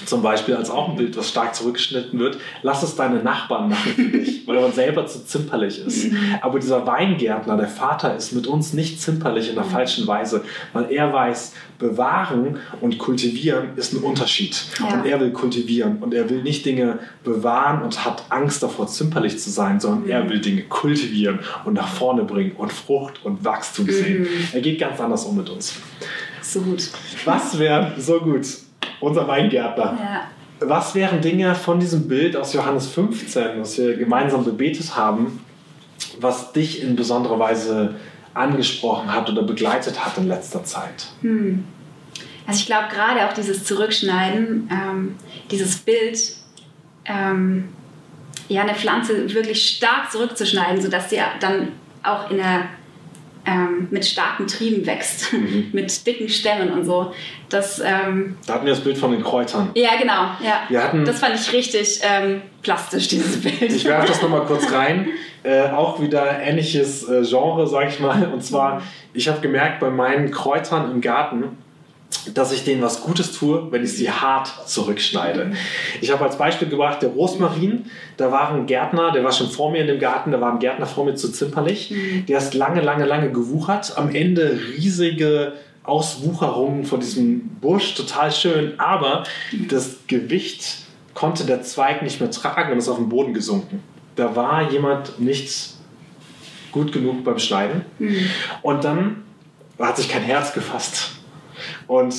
zum 0.05 0.23
Beispiel 0.23 0.55
als 0.55 0.71
auch 0.71 0.91
ein 0.91 0.97
Bild, 0.97 1.17
was 1.17 1.29
stark 1.29 1.55
zurückgeschnitten 1.55 2.19
wird, 2.19 2.39
lass 2.63 2.83
es 2.83 2.97
deine 2.97 3.23
Nachbarn 3.23 3.71
machen 3.71 3.93
für 3.95 4.19
dich, 4.19 4.43
weil 4.47 4.61
man 4.61 4.73
selber 4.73 5.07
zu 5.07 5.25
zimperlich 5.25 5.85
ist. 5.85 6.13
Mhm. 6.13 6.19
Aber 6.43 6.59
dieser 6.59 6.87
Weingärtner, 6.87 7.57
der 7.57 7.69
Vater, 7.69 8.15
ist 8.15 8.33
mit 8.33 8.47
uns 8.47 8.73
nicht 8.73 9.01
zimperlich 9.01 9.49
in 9.49 9.55
der 9.55 9.65
mhm. 9.65 9.71
falschen 9.71 10.07
Weise, 10.07 10.45
weil 10.73 10.93
er 10.93 11.13
weiß, 11.13 11.55
bewahren 11.79 12.59
und 12.81 12.99
kultivieren 12.99 13.71
ist 13.77 13.93
ein 13.93 13.99
Unterschied. 13.99 14.65
Ja. 14.79 14.95
Und 14.95 15.07
er 15.07 15.21
will 15.21 15.31
kultivieren 15.33 15.99
und 15.99 16.15
er 16.15 16.29
will 16.29 16.43
nicht 16.43 16.65
Dinge 16.65 16.99
bewahren 17.25 17.83
und 17.83 18.05
hat 18.05 18.25
Angst 18.31 18.63
davor, 18.63 18.87
zimperlich 18.87 19.39
zu 19.39 19.51
sein, 19.51 19.81
sondern 19.81 20.05
mhm. 20.05 20.11
er 20.11 20.29
will 20.29 20.41
Dinge 20.41 20.63
kultivieren 20.63 21.41
und 21.65 21.75
nach 21.75 21.89
vorne 21.89 22.25
bringen 22.25 22.53
und 22.57 22.73
Frucht 22.73 23.25
und 23.25 23.45
Wachstum 23.45 23.87
sehen. 23.91 24.27
Er 24.53 24.61
geht 24.61 24.79
ganz 24.79 25.01
anders 25.01 25.25
um 25.25 25.37
mit 25.37 25.49
uns. 25.49 25.75
So 26.43 26.61
gut. 26.61 26.91
Was 27.25 27.59
wäre 27.59 27.93
so 27.99 28.21
gut? 28.21 28.47
Unser 29.01 29.27
Weingärtner. 29.29 29.99
Ja. 29.99 30.31
Was 30.61 30.95
wären 30.95 31.21
Dinge 31.21 31.55
von 31.55 31.79
diesem 31.79 32.09
Bild 32.09 32.37
aus 32.37 32.53
Johannes 32.55 32.89
15, 32.89 33.61
was 33.61 33.77
wir 33.79 33.97
gemeinsam 33.97 34.45
bebetet 34.45 34.97
haben, 34.97 35.45
was 36.19 36.53
dich 36.53 36.83
in 36.83 36.97
besonderer 36.97 37.39
Weise 37.39 37.97
angesprochen 38.33 39.13
hat 39.13 39.29
oder 39.29 39.43
begleitet 39.43 40.05
hat 40.05 40.17
in 40.17 40.29
letzter 40.29 40.65
Zeit? 40.65 41.09
Hm. 41.21 41.65
Also 42.47 42.61
ich 42.61 42.67
glaube 42.67 42.87
gerade 42.91 43.27
auch 43.27 43.33
dieses 43.33 43.65
Zurückschneiden, 43.65 44.71
ähm, 44.71 45.17
dieses 45.51 45.77
Bild, 45.79 46.37
ähm, 47.05 47.69
ja, 48.49 48.63
eine 48.63 48.75
Pflanze 48.75 49.35
wirklich 49.35 49.77
stark 49.77 50.11
zurückzuschneiden, 50.13 50.81
sodass 50.81 51.11
sie 51.11 51.19
dann 51.41 51.73
auch 52.03 52.31
in 52.31 52.37
der 52.37 52.69
ähm, 53.47 53.89
mit 53.91 54.05
starken 54.05 54.47
Trieben 54.47 54.85
wächst, 54.87 55.33
mhm. 55.33 55.69
mit 55.73 56.07
dicken 56.07 56.29
Stämmen 56.29 56.73
und 56.73 56.85
so. 56.85 57.13
Das, 57.49 57.79
ähm, 57.79 58.37
da 58.47 58.55
hatten 58.55 58.67
wir 58.67 58.73
das 58.73 58.83
Bild 58.83 58.99
von 58.99 59.13
den 59.13 59.23
Kräutern. 59.23 59.71
Ja, 59.75 59.91
genau. 59.99 60.31
Ja. 60.45 60.63
Wir 60.69 60.83
hatten, 60.83 61.05
das 61.05 61.21
fand 61.21 61.37
ich 61.37 61.53
richtig 61.53 62.01
ähm, 62.03 62.43
plastisch, 62.63 63.09
dieses 63.09 63.41
Bild. 63.43 63.63
Ich 63.63 63.85
werfe 63.85 64.09
das 64.09 64.21
nochmal 64.21 64.45
kurz 64.45 64.71
rein. 64.73 65.09
Äh, 65.43 65.71
auch 65.71 66.01
wieder 66.01 66.41
ähnliches 66.41 67.09
äh, 67.09 67.23
Genre, 67.23 67.69
sag 67.69 67.87
ich 67.87 68.01
mal. 68.01 68.27
Und 68.33 68.43
zwar, 68.43 68.83
ich 69.15 69.29
habe 69.29 69.41
gemerkt, 69.41 69.79
bei 69.79 69.91
meinen 69.91 70.33
Kräutern 70.33 70.91
im 70.91 71.01
Garten, 71.01 71.57
dass 72.35 72.53
ich 72.53 72.65
denen 72.65 72.83
was 72.83 73.03
Gutes 73.03 73.33
tue, 73.33 73.71
wenn 73.71 73.85
ich 73.85 73.93
sie 73.93 74.11
hart 74.11 74.53
zurückschneide. 74.67 75.53
Ich 76.01 76.11
habe 76.11 76.25
als 76.25 76.37
Beispiel 76.37 76.69
gebracht, 76.69 77.03
der 77.03 77.11
Rosmarin, 77.11 77.87
da 78.17 78.33
war 78.33 78.53
ein 78.53 78.67
Gärtner, 78.67 79.13
der 79.13 79.25
war 79.25 79.33
schon 79.33 79.49
vor 79.49 79.71
mir 79.71 79.81
in 79.81 79.87
dem 79.87 79.99
Garten, 79.99 80.33
da 80.33 80.41
war 80.41 80.53
ein 80.53 80.59
Gärtner 80.59 80.87
vor 80.87 81.05
mir 81.05 81.15
zu 81.15 81.31
zimperlich, 81.31 81.91
mhm. 81.91 82.27
der 82.27 82.39
ist 82.39 82.55
lange, 82.55 82.81
lange, 82.81 83.05
lange 83.05 83.31
gewuchert, 83.31 83.97
am 83.97 84.15
Ende 84.15 84.59
riesige 84.77 85.53
Auswucherungen 85.85 86.85
von 86.85 87.01
diesem 87.01 87.49
Busch, 87.61 87.95
total 87.95 88.33
schön, 88.33 88.79
aber 88.79 89.23
das 89.69 89.99
Gewicht 90.09 90.79
konnte 91.15 91.45
der 91.45 91.63
Zweig 91.63 92.03
nicht 92.03 92.21
mehr 92.21 92.31
tragen 92.31 92.73
und 92.73 92.79
ist 92.79 92.89
auf 92.89 92.99
den 92.99 93.09
Boden 93.09 93.35
gesunken. 93.35 93.83
Da 94.17 94.35
war 94.35 94.71
jemand 94.71 95.21
nichts 95.21 95.79
gut 96.73 96.93
genug 96.93 97.25
beim 97.25 97.39
Schneiden. 97.39 97.85
Mhm. 97.99 98.31
Und 98.63 98.85
dann 98.85 99.25
hat 99.79 99.97
sich 99.97 100.09
kein 100.09 100.23
Herz 100.23 100.53
gefasst. 100.53 101.16
Und 101.87 102.15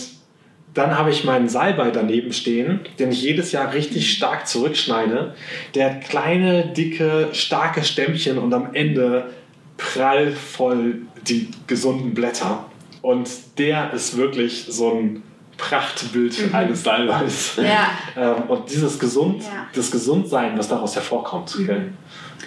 dann 0.74 0.98
habe 0.98 1.10
ich 1.10 1.24
meinen 1.24 1.50
Salbei 1.50 1.90
daneben 1.92 2.34
stehen, 2.34 2.82
den 3.00 3.12
ich 3.12 3.24
jedes 3.24 3.52
Jahr 3.52 3.74
richtig 3.74 4.12
stark 4.12 4.48
zurückschneide. 4.48 5.34
Der 5.74 5.90
hat 5.90 6.02
kleine, 6.02 6.68
dicke, 6.68 7.30
starke 7.32 7.84
Stämmchen 7.84 8.38
und 8.38 8.54
am 8.54 8.74
Ende 8.74 9.32
prallvoll 9.78 11.02
die 11.28 11.50
gesunden 11.66 12.14
Blätter. 12.14 12.66
Und 13.02 13.30
der 13.58 13.94
ist 13.94 14.18
wirklich 14.18 14.66
so 14.70 14.94
ein 14.94 15.24
Prachtbild 15.58 16.48
mhm. 16.48 16.56
eines 16.56 16.84
Salbeis. 16.84 17.58
Ja. 17.58 17.90
Ähm, 18.18 18.44
und 18.48 18.68
dieses 18.72 18.98
Gesund, 18.98 19.44
ja. 19.44 19.68
das 19.76 19.92
Gesundsein, 19.92 20.58
was 20.58 20.68
daraus 20.68 20.96
hervorkommt. 20.96 21.60
Mhm. 21.60 21.94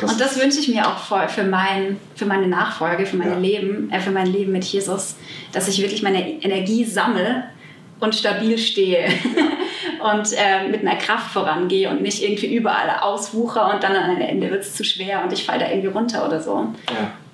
Das 0.01 0.11
und 0.11 0.21
das 0.21 0.41
wünsche 0.41 0.59
ich 0.59 0.69
mir 0.69 0.85
auch 0.85 1.29
für, 1.29 1.45
mein, 1.45 1.99
für 2.17 2.27
meine 2.27 2.49
Nachfolge, 2.49 3.07
für 3.07 3.17
mein 3.17 3.31
ja. 3.31 3.39
Leben, 3.39 3.91
äh, 3.93 4.01
für 4.01 4.11
mein 4.11 4.27
Leben 4.27 4.51
mit 4.51 4.65
Jesus, 4.65 5.17
dass 5.53 5.69
ich 5.69 5.81
wirklich 5.81 6.03
meine 6.03 6.43
Energie 6.43 6.85
sammle 6.85 7.45
und 8.01 8.17
stabil 8.17 8.59
stehe 8.59 9.09
und 10.13 10.33
äh, 10.33 10.69
mit 10.69 10.81
einer 10.81 10.97
Kraft 10.97 11.33
vorangehe 11.33 11.89
und 11.89 12.03
nicht 12.03 12.23
irgendwie 12.23 12.53
überall 12.53 12.91
auswucher 13.01 13.73
und 13.73 13.83
dann 13.83 13.95
am 13.95 14.21
Ende 14.21 14.51
wird 14.51 14.63
es 14.63 14.75
zu 14.75 14.83
schwer 14.83 15.23
und 15.23 15.33
ich 15.33 15.45
falle 15.45 15.61
da 15.61 15.69
irgendwie 15.69 15.89
runter 15.89 16.27
oder 16.27 16.41
so. 16.41 16.75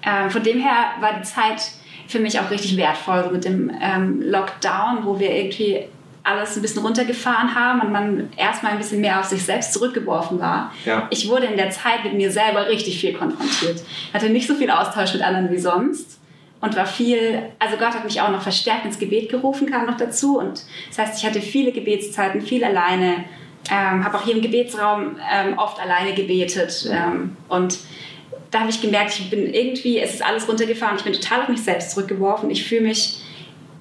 Äh, 0.02 0.28
von 0.28 0.42
dem 0.42 0.60
her 0.60 0.92
war 1.00 1.14
die 1.18 1.22
Zeit 1.22 1.70
für 2.08 2.18
mich 2.20 2.38
auch 2.40 2.50
richtig 2.50 2.76
wertvoll 2.76 3.24
so 3.24 3.30
mit 3.30 3.44
dem 3.44 3.70
ähm, 3.80 4.22
Lockdown, 4.22 5.04
wo 5.04 5.18
wir 5.18 5.30
irgendwie 5.30 5.84
alles 6.26 6.56
ein 6.56 6.62
bisschen 6.62 6.82
runtergefahren 6.82 7.54
haben 7.54 7.80
und 7.80 7.92
man 7.92 8.30
erstmal 8.36 8.72
ein 8.72 8.78
bisschen 8.78 9.00
mehr 9.00 9.20
auf 9.20 9.26
sich 9.26 9.44
selbst 9.44 9.72
zurückgeworfen 9.72 10.40
war. 10.40 10.72
Ja. 10.84 11.06
Ich 11.10 11.28
wurde 11.28 11.46
in 11.46 11.56
der 11.56 11.70
Zeit 11.70 12.02
mit 12.02 12.14
mir 12.14 12.32
selber 12.32 12.68
richtig 12.68 13.00
viel 13.00 13.12
konfrontiert. 13.12 13.80
Ich 14.08 14.14
hatte 14.14 14.28
nicht 14.28 14.48
so 14.48 14.54
viel 14.56 14.70
Austausch 14.70 15.14
mit 15.14 15.22
anderen 15.22 15.50
wie 15.52 15.58
sonst 15.58 16.18
und 16.60 16.74
war 16.74 16.86
viel, 16.86 17.42
also 17.60 17.76
Gott 17.76 17.94
hat 17.94 18.04
mich 18.04 18.20
auch 18.20 18.30
noch 18.30 18.42
verstärkt 18.42 18.84
ins 18.84 18.98
Gebet 18.98 19.28
gerufen, 19.28 19.70
kam 19.70 19.86
noch 19.86 19.96
dazu. 19.96 20.38
Und 20.38 20.64
das 20.88 20.98
heißt, 20.98 21.18
ich 21.18 21.24
hatte 21.24 21.40
viele 21.40 21.70
Gebetszeiten, 21.70 22.40
viel 22.40 22.64
alleine, 22.64 23.24
ähm, 23.70 24.04
habe 24.04 24.18
auch 24.18 24.24
hier 24.24 24.34
im 24.34 24.42
Gebetsraum 24.42 25.16
ähm, 25.32 25.58
oft 25.58 25.80
alleine 25.80 26.12
gebetet. 26.14 26.88
Ähm, 26.90 27.36
und 27.48 27.78
da 28.50 28.60
habe 28.60 28.70
ich 28.70 28.80
gemerkt, 28.80 29.18
ich 29.18 29.30
bin 29.30 29.52
irgendwie, 29.52 29.98
es 29.98 30.14
ist 30.14 30.24
alles 30.24 30.48
runtergefahren, 30.48 30.96
ich 30.96 31.04
bin 31.04 31.12
total 31.12 31.42
auf 31.42 31.48
mich 31.48 31.62
selbst 31.62 31.92
zurückgeworfen. 31.92 32.50
Ich 32.50 32.66
fühle 32.66 32.82
mich, 32.82 33.20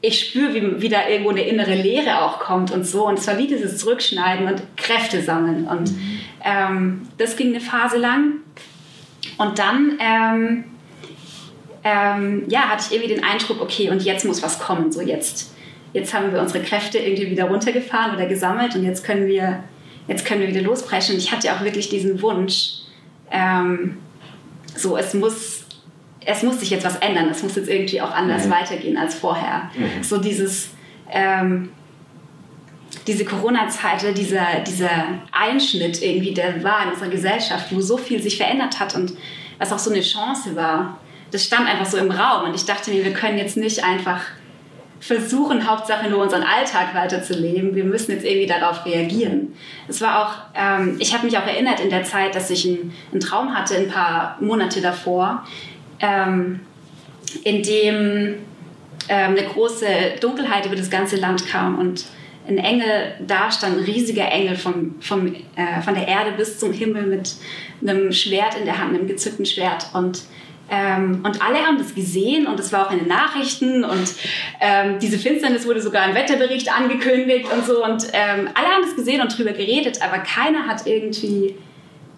ich 0.02 0.20
spüre, 0.20 0.54
wie, 0.54 0.82
wie 0.82 0.90
da 0.90 1.08
irgendwo 1.08 1.30
eine 1.30 1.42
innere 1.42 1.76
Leere 1.76 2.24
auch 2.24 2.40
kommt 2.40 2.72
und 2.72 2.86
so. 2.86 3.08
Und 3.08 3.20
es 3.20 3.28
war 3.28 3.38
wie 3.38 3.48
dieses 3.48 3.78
Zurückschneiden 3.78 4.48
und 4.48 4.62
Kräfte 4.78 5.22
sammeln. 5.22 5.68
Und 5.68 5.92
mhm. 5.92 6.20
ähm, 6.44 7.02
das 7.18 7.36
ging 7.36 7.50
eine 7.50 7.62
Phase 7.62 7.98
lang. 7.98 8.40
Und 9.38 9.60
dann 9.60 9.98
ähm, 10.00 10.64
ähm, 11.86 12.44
ja, 12.48 12.62
hatte 12.62 12.86
ich 12.88 12.96
irgendwie 12.96 13.14
den 13.14 13.24
Eindruck, 13.24 13.62
okay, 13.62 13.90
und 13.90 14.04
jetzt 14.04 14.26
muss 14.26 14.42
was 14.42 14.60
kommen. 14.60 14.92
So 14.92 15.02
jetzt, 15.02 15.54
jetzt 15.94 16.14
haben 16.14 16.34
wir 16.34 16.42
unsere 16.42 16.64
Kräfte 16.64 16.98
irgendwie 16.98 17.30
wieder 17.30 17.46
runtergefahren 17.46 18.16
oder 18.16 18.26
gesammelt 18.26 18.76
und 18.76 18.84
jetzt 18.84 19.06
können 19.06 19.28
wir, 19.28 19.64
jetzt 20.08 20.26
können 20.26 20.42
wir 20.42 20.48
wieder 20.48 20.62
losbrechen. 20.62 21.14
Und 21.14 21.22
ich 21.22 21.32
hatte 21.32 21.54
auch 21.54 21.62
wirklich 21.64 21.90
diesen 21.90 22.22
Wunsch, 22.24 22.80
ähm, 23.32 23.98
so 24.76 24.98
es 24.98 25.14
muss, 25.14 25.66
es 26.26 26.44
muss 26.44 26.60
sich 26.60 26.70
jetzt 26.70 26.86
was 26.86 26.98
ändern. 26.98 27.30
Es 27.30 27.44
muss 27.44 27.56
jetzt 27.56 27.70
irgendwie 27.70 28.02
auch 28.02 28.12
anders 28.12 28.46
mhm. 28.46 28.52
weitergehen 28.52 28.98
als 28.98 29.16
vorher. 29.16 29.70
Mhm. 29.76 30.04
So 30.04 30.18
dieses 30.18 30.70
ähm, 31.12 31.70
diese 33.08 33.26
Corona-Zeit, 33.26 34.18
dieser, 34.18 34.60
dieser 34.66 34.90
Einschnitt 35.32 36.02
irgendwie, 36.02 36.34
der 36.34 36.64
war 36.64 36.84
in 36.84 36.90
unserer 36.90 37.10
Gesellschaft, 37.10 37.68
wo 37.72 37.80
so 37.80 37.98
viel 37.98 38.22
sich 38.22 38.38
verändert 38.38 38.80
hat 38.80 38.96
und 38.96 39.14
was 39.60 39.72
auch 39.72 39.80
so 39.80 39.92
eine 39.92 40.02
Chance 40.02 40.56
war, 40.56 41.00
das 41.32 41.44
stand 41.44 41.68
einfach 41.68 41.86
so 41.86 41.98
im 41.98 42.12
Raum 42.12 42.50
und 42.50 42.56
ich 42.56 42.66
dachte 42.66 42.92
mir, 42.92 43.04
wir 43.04 43.14
können 43.14 43.38
jetzt 43.38 43.58
nicht 43.58 43.84
einfach 43.84 44.22
versuchen, 45.00 45.70
Hauptsache 45.70 46.10
nur 46.10 46.24
unseren 46.24 46.44
Alltag 46.44 46.96
weiterzuleben. 46.96 47.76
Wir 47.76 47.84
müssen 47.84 48.12
jetzt 48.12 48.26
irgendwie 48.26 48.48
darauf 48.48 48.86
reagieren. 48.86 49.54
Es 49.88 50.02
war 50.02 50.26
auch, 50.26 50.34
ähm, 50.56 50.98
ich 51.00 51.14
habe 51.14 51.26
mich 51.26 51.38
auch 51.38 51.46
erinnert 51.46 51.80
in 51.80 51.90
der 51.90 52.04
Zeit, 52.04 52.36
dass 52.36 52.50
ich 52.50 52.66
einen, 52.66 52.94
einen 53.12 53.20
Traum 53.20 53.54
hatte, 53.54 53.76
ein 53.76 53.88
paar 53.88 54.38
Monate 54.40 54.82
davor, 54.82 55.46
ähm, 56.00 56.62
in 57.44 57.62
dem 57.62 58.36
ähm, 59.08 59.32
eine 59.32 59.44
große 59.44 59.86
Dunkelheit 60.22 60.66
über 60.66 60.76
das 60.76 60.90
ganze 60.90 61.18
Land 61.18 61.48
kam 61.48 61.78
und 61.78 62.06
ein 62.48 62.58
Engel 62.58 63.14
da 63.26 63.52
stand, 63.52 63.78
ein 63.78 63.84
riesiger 63.84 64.32
Engel 64.32 64.56
vom, 64.56 64.96
vom, 65.02 65.34
äh, 65.56 65.82
von 65.84 65.96
der 65.96 66.08
Erde 66.08 66.32
bis 66.38 66.60
zum 66.60 66.72
Himmel 66.74 67.08
mit 67.08 67.36
einem 67.82 68.12
Schwert 68.12 68.58
in 68.58 68.66
der 68.66 68.78
Hand, 68.78 68.96
einem 68.96 69.08
gezückten 69.08 69.46
Schwert. 69.46 69.88
Und 69.94 70.24
ähm, 70.70 71.22
und 71.24 71.42
alle 71.42 71.60
haben 71.60 71.78
das 71.78 71.94
gesehen 71.94 72.48
und 72.48 72.60
es 72.60 72.74
war 72.74 72.88
auch 72.88 72.92
in 72.92 73.00
den 73.00 73.08
Nachrichten 73.08 73.84
und 73.84 74.14
ähm, 74.60 74.98
diese 75.00 75.20
Finsternis 75.20 75.66
wurde 75.68 75.82
sogar 75.82 76.10
im 76.10 76.16
Wetterbericht 76.16 76.74
angekündigt 76.74 77.46
und 77.52 77.66
so 77.66 77.84
und 77.84 78.06
ähm, 78.14 78.50
alle 78.54 78.68
haben 78.68 78.82
das 78.84 78.96
gesehen 78.96 79.22
und 79.22 79.38
drüber 79.38 79.52
geredet, 79.52 80.00
aber 80.02 80.20
keiner 80.20 80.66
hat 80.68 80.88
irgendwie 80.88 81.56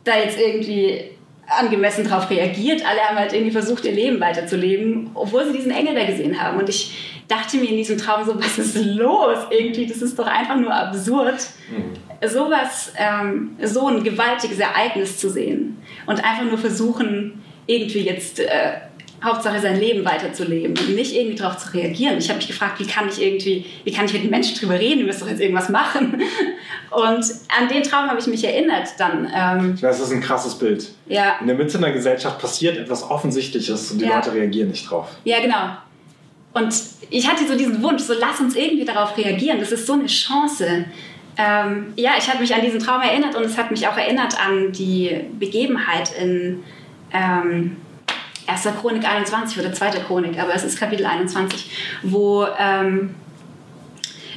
da 0.06 0.18
jetzt 0.18 0.39
irgendwie 0.39 1.12
angemessen 1.48 2.08
darauf 2.08 2.30
reagiert. 2.30 2.86
Alle 2.86 3.00
haben 3.01 3.18
halt 3.18 3.34
irgendwie 3.34 3.51
versucht, 3.51 3.86
ihr 3.86 3.94
Leben 3.94 4.20
weiterzuleben, 4.20 5.12
obwohl 5.13 5.46
sie 5.46 5.54
diesen 5.54 5.72
Engel 5.72 5.96
da 5.96 6.06
gesehen 6.06 6.42
haben. 6.42 6.58
Und 6.58 6.70
ich 6.70 7.24
dachte 7.27 7.58
mir 7.58 7.70
in 7.70 7.77
diesem 7.77 7.98
Traum 7.98 8.25
so, 8.25 8.38
was 8.38 8.58
ist 8.58 8.75
los? 8.86 9.38
Irgendwie, 9.50 9.88
das 9.88 10.01
ist 10.01 10.18
doch 10.20 10.27
einfach 10.27 10.58
nur 10.58 10.74
absurd, 10.74 11.39
mhm. 11.70 12.27
sowas, 12.27 12.94
ähm, 12.98 13.58
so 13.63 13.88
ein 13.88 14.04
gewaltiges 14.04 14.60
Ereignis 14.60 15.18
zu 15.18 15.30
sehen 15.30 15.77
und 16.06 16.24
einfach 16.24 16.44
nur 16.44 16.58
versuchen, 16.58 17.44
irgendwie 17.67 18.01
jetzt 18.01 18.39
äh, 18.39 18.74
Hauptsache 19.24 19.59
sein 19.59 19.79
Leben 19.79 20.05
weiterzuleben 20.05 20.77
und 20.77 20.95
nicht 20.95 21.15
irgendwie 21.15 21.36
darauf 21.36 21.57
zu 21.57 21.74
reagieren. 21.74 22.17
Ich 22.19 22.29
habe 22.29 22.38
mich 22.38 22.47
gefragt, 22.47 22.79
wie 22.79 22.86
kann 22.86 23.09
ich 23.09 23.21
irgendwie, 23.21 23.65
wie 23.83 23.91
kann 23.91 24.05
ich 24.05 24.13
mit 24.13 24.24
den 24.24 24.29
Menschen 24.29 24.57
drüber 24.57 24.79
reden? 24.79 25.00
Wir 25.00 25.05
müssen 25.07 25.21
doch 25.21 25.29
jetzt 25.29 25.41
irgendwas 25.41 25.69
machen. 25.69 26.21
Und 26.91 27.25
an 27.57 27.67
den 27.67 27.83
Traum 27.83 28.07
habe 28.09 28.19
ich 28.19 28.27
mich 28.27 28.43
erinnert 28.43 28.89
dann. 29.00 29.29
Ähm, 29.33 29.74
ich 29.75 29.83
weiß, 29.83 29.97
das 29.97 30.07
ist 30.07 30.13
ein 30.13 30.21
krasses 30.21 30.55
Bild. 30.55 30.89
Ja. 31.07 31.38
In 31.41 31.47
der 31.47 31.55
Mitte 31.55 31.77
einer 31.77 31.91
Gesellschaft 31.91 32.39
passiert 32.39 32.77
etwas 32.77 33.09
Offensichtliches 33.09 33.91
und 33.91 34.00
die 34.00 34.05
ja. 34.05 34.15
Leute 34.15 34.33
reagieren 34.33 34.69
nicht 34.69 34.89
drauf. 34.89 35.09
Ja, 35.24 35.41
genau. 35.41 35.77
Und 36.53 36.74
ich 37.09 37.27
hatte 37.27 37.45
so 37.47 37.57
diesen 37.57 37.81
Wunsch, 37.81 38.03
so 38.03 38.13
lass 38.13 38.39
uns 38.39 38.55
irgendwie 38.55 38.86
darauf 38.86 39.17
reagieren. 39.17 39.59
Das 39.59 39.71
ist 39.71 39.88
so 39.88 39.93
eine 39.93 40.05
Chance. 40.05 40.86
Ähm, 41.38 41.93
ja, 41.95 42.12
ich 42.17 42.27
habe 42.29 42.39
mich 42.39 42.53
an 42.53 42.62
diesen 42.62 42.79
Traum 42.79 43.01
erinnert 43.01 43.36
und 43.36 43.43
es 43.43 43.57
hat 43.57 43.71
mich 43.71 43.88
auch 43.88 43.97
erinnert 43.97 44.39
an 44.39 44.71
die 44.71 45.25
Begebenheit 45.39 46.12
in 46.19 46.63
ähm, 47.11 47.77
1. 48.47 48.63
Chronik 48.79 49.05
21 49.05 49.59
oder 49.59 49.73
2. 49.73 49.89
Chronik, 50.05 50.39
aber 50.39 50.53
es 50.53 50.63
ist 50.63 50.79
Kapitel 50.79 51.05
21, 51.05 51.69
wo, 52.03 52.45
ähm, 52.57 53.15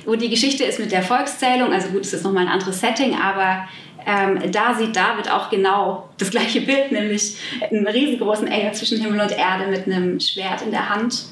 wo 0.05 0.17
die 0.17 0.29
Geschichte 0.29 0.65
ist 0.65 0.81
mit 0.81 0.91
der 0.91 1.03
Volkszählung. 1.03 1.73
Also 1.73 1.89
gut, 1.89 2.03
es 2.03 2.13
ist 2.13 2.25
nochmal 2.25 2.47
ein 2.47 2.53
anderes 2.53 2.81
Setting, 2.81 3.15
aber 3.15 3.69
ähm, 4.07 4.51
da 4.51 4.75
sieht 4.75 4.97
David 4.97 5.31
auch 5.31 5.51
genau 5.51 6.09
das 6.19 6.31
gleiche 6.31 6.63
Bild, 6.63 6.91
nämlich 6.91 7.37
einen 7.71 7.87
riesengroßen 7.87 8.49
Engel 8.49 8.73
zwischen 8.73 9.01
Himmel 9.01 9.21
und 9.21 9.33
Erde 9.33 9.69
mit 9.69 9.87
einem 9.87 10.19
Schwert 10.19 10.63
in 10.63 10.71
der 10.71 10.89
Hand. 10.89 11.27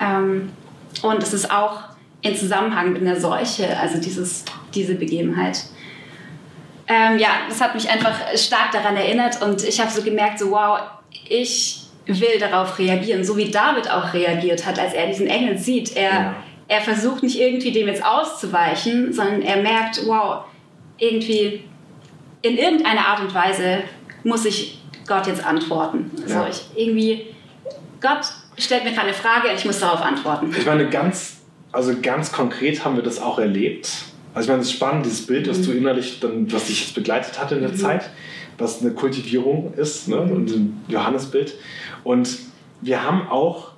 Ähm, 0.00 0.50
und 1.02 1.22
es 1.22 1.34
ist 1.34 1.50
auch 1.50 1.80
in 2.22 2.34
Zusammenhang 2.34 2.92
mit 2.92 3.02
einer 3.02 3.20
Seuche, 3.20 3.78
also 3.78 4.00
dieses, 4.00 4.44
diese 4.74 4.94
Begebenheit. 4.94 5.64
Ähm, 6.94 7.18
ja, 7.18 7.28
das 7.48 7.60
hat 7.60 7.74
mich 7.74 7.90
einfach 7.90 8.14
stark 8.36 8.70
daran 8.72 8.96
erinnert 8.96 9.42
und 9.42 9.64
ich 9.64 9.80
habe 9.80 9.90
so 9.90 10.02
gemerkt, 10.02 10.38
so 10.38 10.50
wow, 10.50 10.78
ich 11.28 11.80
will 12.06 12.38
darauf 12.38 12.78
reagieren, 12.78 13.24
so 13.24 13.36
wie 13.36 13.50
David 13.50 13.90
auch 13.90 14.12
reagiert 14.12 14.64
hat, 14.64 14.78
als 14.78 14.92
er 14.92 15.06
diesen 15.06 15.26
Engel 15.26 15.58
sieht. 15.58 15.96
Er, 15.96 16.10
ja. 16.10 16.34
er 16.68 16.80
versucht 16.82 17.22
nicht 17.22 17.40
irgendwie 17.40 17.72
dem 17.72 17.88
jetzt 17.88 18.04
auszuweichen, 18.04 19.12
sondern 19.12 19.42
er 19.42 19.62
merkt, 19.62 20.06
wow, 20.06 20.44
irgendwie 20.98 21.64
in 22.42 22.58
irgendeiner 22.58 23.06
Art 23.06 23.20
und 23.20 23.34
Weise 23.34 23.82
muss 24.22 24.44
ich 24.44 24.78
Gott 25.06 25.26
jetzt 25.26 25.44
antworten. 25.44 26.10
Also 26.22 26.34
ja. 26.34 26.48
ich 26.48 26.62
irgendwie, 26.76 27.34
Gott 28.00 28.20
stellt 28.56 28.84
mir 28.84 28.92
keine 28.92 29.14
Frage, 29.14 29.48
ich 29.54 29.64
muss 29.64 29.80
darauf 29.80 30.02
antworten. 30.02 30.54
Ich 30.56 30.66
meine, 30.66 30.88
ganz, 30.88 31.42
also 31.72 31.94
ganz 32.00 32.30
konkret 32.30 32.84
haben 32.84 32.94
wir 32.94 33.02
das 33.02 33.20
auch 33.20 33.38
erlebt 33.38 33.88
also 34.34 34.46
ich 34.46 34.48
meine, 34.50 34.62
es 34.62 34.68
ist 34.68 34.74
spannend, 34.74 35.06
dieses 35.06 35.26
Bild, 35.26 35.46
das 35.46 35.58
mhm. 35.58 35.64
du 35.64 35.72
innerlich 35.72 36.20
dann, 36.20 36.52
was 36.52 36.66
dich 36.66 36.80
jetzt 36.80 36.94
begleitet 36.94 37.40
hat 37.40 37.52
in 37.52 37.60
der 37.60 37.70
mhm. 37.70 37.76
Zeit, 37.76 38.10
was 38.58 38.82
eine 38.82 38.90
Kultivierung 38.90 39.72
ist, 39.76 40.08
ne? 40.08 40.20
und 40.20 40.50
ein 40.50 40.84
Johannesbild. 40.88 41.54
Und 42.02 42.38
wir 42.80 43.02
haben 43.02 43.28
auch 43.28 43.74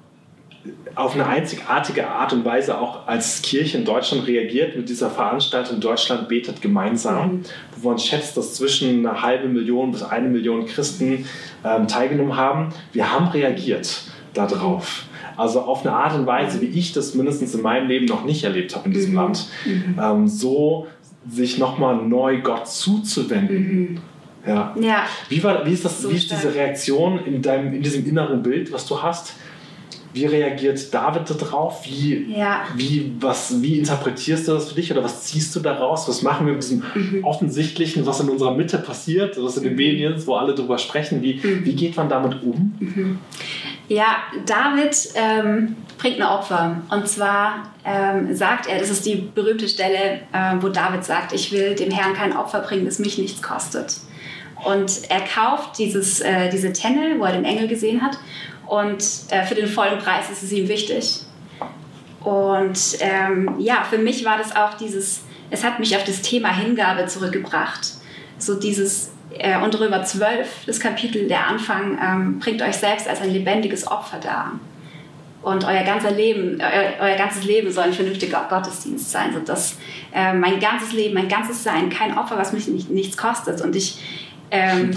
auf 0.95 1.15
eine 1.15 1.27
einzigartige 1.27 2.09
Art 2.09 2.33
und 2.33 2.45
Weise 2.45 2.79
auch 2.81 3.07
als 3.07 3.43
Kirche 3.43 3.79
in 3.79 3.85
Deutschland 3.85 4.27
reagiert 4.27 4.77
mit 4.77 4.89
dieser 4.89 5.11
Veranstaltung 5.11 5.79
Deutschland 5.79 6.29
betet 6.29 6.61
gemeinsam, 6.63 7.27
mhm. 7.27 7.43
wo 7.77 7.91
man 7.91 7.99
schätzt, 7.99 8.37
dass 8.37 8.55
zwischen 8.55 9.07
eine 9.07 9.23
halbe 9.23 9.49
Million 9.49 9.93
bis 9.93 10.03
eine 10.03 10.29
Million 10.29 10.67
Christen 10.67 11.27
ähm, 11.65 11.87
teilgenommen 11.87 12.37
haben. 12.37 12.71
Wir 12.93 13.13
haben 13.13 13.29
reagiert 13.29 14.03
darauf. 14.33 15.05
Also 15.37 15.61
auf 15.63 15.85
eine 15.85 15.95
Art 15.95 16.15
und 16.15 16.27
Weise, 16.27 16.61
wie 16.61 16.67
ich 16.67 16.93
das 16.93 17.15
mindestens 17.15 17.55
in 17.55 17.63
meinem 17.63 17.89
Leben 17.89 18.07
noch 18.07 18.25
nicht 18.25 18.45
erlebt 18.45 18.75
habe 18.75 18.87
in 18.89 18.93
diesem 18.95 19.11
mhm. 19.13 19.17
Land. 19.17 19.47
Mhm. 19.65 19.99
Ähm, 20.03 20.29
so 20.29 20.87
sich 21.29 21.59
nochmal 21.59 21.97
neu 21.97 22.41
Gott 22.41 22.69
zuzuwenden. 22.69 23.59
Mhm. 23.93 23.99
Ja. 24.47 24.75
Ja. 24.81 25.03
Wie, 25.29 25.43
war, 25.43 25.67
wie 25.67 25.73
ist, 25.73 25.85
das, 25.85 26.03
So 26.03 26.11
wie 26.11 26.15
ist 26.17 26.31
diese 26.31 26.55
Reaktion 26.55 27.19
in, 27.27 27.43
deinem, 27.43 27.75
in 27.75 27.83
diesem 27.83 28.07
inneren 28.07 28.43
Bild, 28.43 28.73
was 28.73 28.87
du 28.87 29.03
hast? 29.03 29.35
Wie 30.13 30.25
reagiert 30.25 30.95
David 30.95 31.29
darauf? 31.29 31.85
Wie, 31.85 32.33
Ja. 32.35 32.63
wie, 32.75 33.13
was, 33.21 33.61
wie 33.61 33.79
interpretierst 33.81 34.49
du 34.49 34.53
das 34.53 34.69
für 34.71 34.77
dich 34.77 34.91
oder 34.91 35.03
was 35.05 35.25
ziehst 35.25 35.55
du 35.55 35.61
daraus? 35.61 36.09
Was 36.09 36.23
machen 36.23 36.47
wir 36.47 36.55
mit 36.55 36.63
diesem 36.63 36.83
Mhm. 36.95 37.23
Offensichtlichen, 37.25 38.07
was 38.07 38.21
in 38.21 38.31
unserer 38.31 38.55
Mitte 38.55 38.79
passiert, 38.79 39.37
was 39.43 39.59
in 39.59 39.65
den 39.65 39.75
Medien 39.75 40.15
ist, 40.15 40.27
wo 40.27 40.37
alle 40.37 40.55
drüber 40.55 40.79
sprechen? 40.79 41.21
Wie, 41.23 41.35
Mhm. 41.35 41.65
wie 41.67 41.75
geht 41.75 41.97
man 41.97 42.09
damit 42.09 42.43
um? 42.43 43.19
Ja, 43.89 44.17
David 44.45 44.97
ähm, 45.15 45.77
bringt 45.99 46.21
ein 46.21 46.27
Opfer. 46.27 46.83
Und 46.91 47.09
zwar 47.09 47.71
ähm, 47.85 48.35
sagt 48.35 48.67
er, 48.67 48.79
das 48.79 48.91
ist 48.91 49.07
die 49.07 49.31
berühmte 49.35 49.69
Stelle, 49.69 50.21
äh, 50.33 50.55
wo 50.61 50.69
David 50.69 51.05
sagt, 51.05 51.33
ich 51.33 51.53
will 51.53 51.75
dem 51.75 51.91
Herrn 51.91 52.15
kein 52.15 52.37
Opfer 52.37 52.61
bringen, 52.61 52.85
das 52.85 52.99
mich 52.99 53.19
nichts 53.19 53.43
kostet. 53.43 54.01
Und 54.65 55.03
er 55.09 55.21
kauft 55.21 55.79
dieses, 55.79 56.21
äh, 56.21 56.51
diese 56.51 56.73
Tenne, 56.73 57.17
wo 57.19 57.25
er 57.25 57.33
den 57.33 57.45
Engel 57.45 57.69
gesehen 57.69 58.03
hat. 58.03 58.19
Und 58.67 59.05
äh, 59.31 59.45
für 59.45 59.55
den 59.55 59.69
vollen 59.69 59.99
Preis 59.99 60.31
ist 60.31 60.43
es 60.43 60.51
ihm 60.51 60.69
wichtig. 60.69 61.21
Und 62.21 62.99
ähm, 63.01 63.55
ja, 63.59 63.85
für 63.89 63.99
mich 63.99 64.25
war 64.25 64.37
das 64.37 64.57
auch 64.57 64.75
dieses, 64.75 65.21
es 65.51 65.63
hat 65.63 65.79
mich 65.79 65.95
auf 65.95 66.03
das 66.03 66.23
Thema 66.23 66.49
Hingabe 66.49 67.07
zurückgebracht. 67.07 67.93
So 68.39 68.59
dieses, 68.59 69.13
äh, 69.39 69.59
und 69.63 69.79
Römer 69.79 70.03
12, 70.03 70.65
das 70.67 70.81
Kapitel, 70.81 71.29
der 71.29 71.47
Anfang, 71.47 71.99
ähm, 72.03 72.39
bringt 72.39 72.63
euch 72.63 72.77
selbst 72.77 73.09
als 73.09 73.21
ein 73.21 73.31
lebendiges 73.31 73.87
Opfer 73.87 74.19
dar. 74.19 74.53
Und 75.43 75.65
euer, 75.65 75.85
ganzer 75.85 76.11
Leben, 76.11 76.61
euer, 76.61 76.95
euer 77.01 77.17
ganzes 77.17 77.45
Leben 77.45 77.71
soll 77.71 77.85
ein 77.85 77.93
vernünftiger 77.93 78.47
Gottesdienst 78.49 79.13
sein, 79.13 79.33
sodass 79.33 79.77
äh, 80.13 80.33
mein 80.33 80.59
ganzes 80.59 80.93
Leben, 80.93 81.15
mein 81.15 81.29
ganzes 81.29 81.63
Sein 81.63 81.89
kein 81.89 82.19
Opfer, 82.19 82.37
was 82.37 82.53
mich 82.53 82.67
nicht, 82.67 82.91
nichts 82.91 83.17
kostet. 83.17 83.61
Und 83.61 83.77
ich, 83.77 84.01
ähm, 84.51 84.91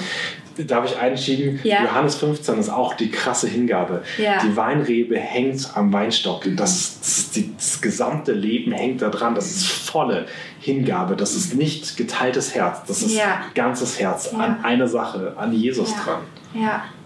Darf 0.67 0.85
ich 0.85 0.97
einschieben? 0.97 1.59
Ja. 1.63 1.83
Johannes 1.83 2.15
15 2.15 2.57
ist 2.59 2.69
auch 2.69 2.93
die 2.95 3.09
krasse 3.11 3.47
Hingabe. 3.47 4.03
Ja. 4.17 4.39
Die 4.43 4.55
Weinrebe 4.57 5.17
hängt 5.17 5.69
am 5.75 5.93
Weinstock. 5.93 6.43
Das, 6.57 6.99
das, 6.99 7.31
die, 7.31 7.53
das 7.55 7.81
gesamte 7.81 8.33
Leben 8.33 8.71
hängt 8.71 9.01
da 9.01 9.09
dran. 9.09 9.35
Das 9.35 9.49
ist 9.51 9.67
volle 9.67 10.25
Hingabe. 10.59 11.15
Das 11.15 11.35
ist 11.35 11.55
nicht 11.55 11.95
geteiltes 11.97 12.55
Herz. 12.55 12.79
Das 12.87 13.01
ist 13.01 13.15
Ja. 13.15 13.41
ganzes 13.55 13.99
Herz 13.99 14.33
an 14.33 14.63
eine 14.63 14.87
Sache, 14.87 15.33
an 15.37 15.53
Jesus 15.53 15.93
dran. 15.95 16.21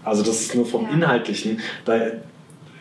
Also 0.04 0.22
das 0.22 0.40
ist 0.40 0.54
nur 0.54 0.66
vom. 0.66 0.88
Inhaltlichen. 0.90 1.60
Da 1.84 1.92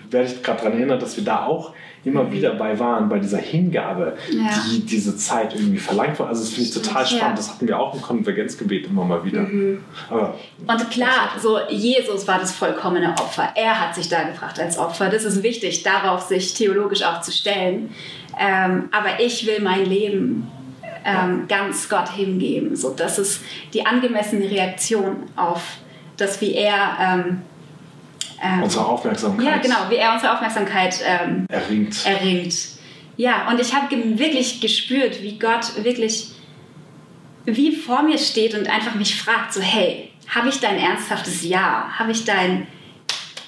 werde 0.09 0.27
ich 0.27 0.43
gerade 0.43 0.59
daran 0.59 0.73
erinnert, 0.73 1.01
dass 1.01 1.17
wir 1.17 1.23
da 1.23 1.45
auch 1.45 1.73
immer 2.05 2.29
wieder 2.31 2.53
bei 2.55 2.77
waren, 2.79 3.07
bei 3.07 3.19
dieser 3.19 3.37
Hingabe, 3.37 4.17
Mhm. 4.31 4.39
Ja. 4.45 4.51
die 4.69 4.81
diese 4.85 5.15
Zeit 5.15 5.55
irgendwie 5.55 5.77
verlangt 5.77 6.19
wird. 6.19 6.27
Also 6.27 6.41
das 6.41 6.49
finde 6.53 6.69
ich 6.69 6.73
total 6.73 7.03
Ja. 7.05 7.11
Mhm. 7.11 7.17
spannend. 7.17 7.37
Das 7.39 7.49
hatten 7.49 7.67
wir 7.67 7.79
auch 7.79 7.93
im 7.93 8.01
Konvergenzgebet 8.01 8.87
immer 8.87 9.05
mal 9.05 9.23
wieder. 9.23 9.47
Aber 10.09 10.35
Und 10.67 10.91
klar, 10.91 11.31
so 11.41 11.59
Jesus 11.69 12.27
war 12.27 12.39
das 12.39 12.51
vollkommene 12.51 13.09
Opfer. 13.11 13.49
Er 13.55 13.79
hat 13.79 13.95
sich 13.95 14.09
da 14.09 14.23
gebracht 14.23 14.59
als 14.59 14.77
Opfer. 14.77 15.09
Das 15.09 15.23
ist 15.23 15.43
wichtig, 15.43 15.83
darauf 15.83 16.21
sich 16.21 16.53
theologisch 16.53 17.03
auch 17.03 17.21
zu 17.21 17.31
stellen. 17.31 17.91
Ähm, 18.39 18.89
aber 18.91 19.19
ich 19.19 19.45
will 19.45 19.61
mein 19.61 19.85
Leben 19.85 20.47
ähm, 21.05 21.45
ganz 21.47 21.87
Gott 21.89 22.09
hingeben. 22.09 22.75
So, 22.75 22.89
das 22.91 23.19
ist 23.19 23.41
die 23.73 23.85
angemessene 23.85 24.49
Reaktion 24.49 25.17
auf 25.35 25.61
das, 26.17 26.39
wie 26.41 26.53
er 26.53 26.97
ähm, 26.99 27.41
ähm, 28.43 28.63
unsere 28.63 28.85
Aufmerksamkeit 28.85 29.45
ja 29.45 29.57
genau, 29.57 29.89
wie 29.89 29.95
er 29.95 30.13
unsere 30.13 30.33
Aufmerksamkeit 30.33 30.99
ähm, 31.05 31.45
erringt. 31.49 32.05
erringt. 32.05 32.53
Ja, 33.15 33.47
und 33.49 33.59
ich 33.59 33.73
habe 33.73 33.87
wirklich 34.19 34.59
gespürt, 34.59 35.21
wie 35.21 35.39
Gott 35.39 35.83
wirklich 35.83 36.33
wie 37.45 37.75
vor 37.75 38.03
mir 38.03 38.17
steht 38.17 38.55
und 38.55 38.69
einfach 38.69 38.95
mich 38.95 39.21
fragt, 39.21 39.53
so 39.53 39.61
hey, 39.61 40.11
habe 40.29 40.49
ich 40.49 40.59
dein 40.59 40.77
ernsthaftes 40.77 41.43
Ja? 41.43 41.89
Habe 41.97 42.11
ich 42.11 42.25
dein, 42.25 42.67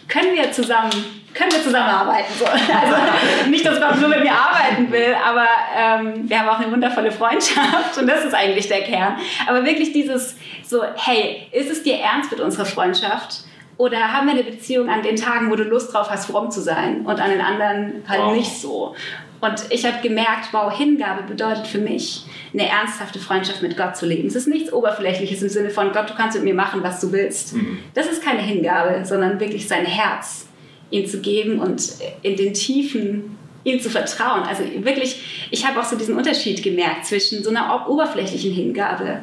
können 0.07 0.35
wir 0.35 0.51
zusammen, 0.51 0.91
können 1.33 1.51
wir 1.51 1.63
zusammenarbeiten? 1.63 2.31
So. 2.37 2.45
Also 2.45 3.49
nicht, 3.49 3.65
dass 3.65 3.79
Gott 3.79 3.99
nur 3.99 4.09
mit 4.09 4.21
mir 4.21 4.33
arbeiten 4.33 4.91
will, 4.91 5.15
aber 5.25 5.47
ähm, 5.75 6.29
wir 6.29 6.39
haben 6.39 6.49
auch 6.49 6.59
eine 6.59 6.71
wundervolle 6.71 7.11
Freundschaft 7.11 7.97
und 7.97 8.07
das 8.07 8.25
ist 8.25 8.33
eigentlich 8.33 8.67
der 8.67 8.81
Kern. 8.81 9.17
Aber 9.47 9.65
wirklich 9.65 9.93
dieses 9.93 10.35
so, 10.63 10.83
hey, 10.95 11.47
ist 11.51 11.69
es 11.69 11.83
dir 11.83 11.97
ernst 11.97 12.31
mit 12.31 12.39
unserer 12.39 12.65
Freundschaft? 12.65 13.45
Oder 13.77 14.13
haben 14.13 14.27
wir 14.27 14.33
eine 14.33 14.43
Beziehung 14.43 14.89
an 14.89 15.03
den 15.03 15.15
Tagen, 15.17 15.51
wo 15.51 15.55
du 15.55 15.63
Lust 15.63 15.93
drauf 15.93 16.09
hast, 16.09 16.27
fromm 16.27 16.49
zu 16.49 16.61
sein 16.61 17.01
und 17.05 17.19
an 17.19 17.29
den 17.29 17.41
anderen 17.41 18.03
halt 18.07 18.21
Wow. 18.21 18.33
nicht 18.35 18.51
so? 18.51 18.95
Und 19.41 19.65
ich 19.69 19.85
habe 19.85 20.01
gemerkt, 20.01 20.49
wow, 20.53 20.75
Hingabe 20.75 21.23
bedeutet 21.23 21.67
für 21.67 21.77
mich, 21.77 22.25
eine 22.53 22.67
ernsthafte 22.69 23.19
Freundschaft 23.19 23.61
mit 23.61 23.75
Gott 23.77 23.97
zu 23.97 24.05
leben. 24.05 24.27
Es 24.27 24.35
ist 24.35 24.47
nichts 24.47 24.71
Oberflächliches 24.71 25.41
im 25.43 25.49
Sinne 25.49 25.69
von, 25.69 25.91
Gott, 25.91 26.09
du 26.09 26.13
kannst 26.15 26.35
mit 26.37 26.45
mir 26.45 26.53
machen, 26.55 26.81
was 26.83 27.01
du 27.01 27.11
willst. 27.11 27.53
Das 27.93 28.07
ist 28.07 28.23
keine 28.23 28.41
Hingabe, 28.41 29.03
sondern 29.05 29.39
wirklich 29.39 29.67
sein 29.67 29.85
Herz 29.85 30.47
ihm 30.89 31.05
zu 31.05 31.19
geben 31.19 31.59
und 31.59 31.95
in 32.21 32.37
den 32.37 32.53
Tiefen 32.53 33.37
ihm 33.65 33.79
zu 33.81 33.89
vertrauen. 33.89 34.43
Also 34.43 34.63
wirklich, 34.85 35.47
ich 35.51 35.67
habe 35.67 35.79
auch 35.79 35.83
so 35.85 35.97
diesen 35.97 36.15
Unterschied 36.15 36.63
gemerkt 36.63 37.05
zwischen 37.05 37.43
so 37.43 37.49
einer 37.49 37.75
ob- 37.75 37.89
oberflächlichen 37.89 38.53
Hingabe, 38.53 39.19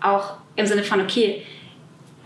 auch 0.00 0.34
im 0.56 0.66
Sinne 0.66 0.82
von, 0.82 1.00
okay, 1.00 1.42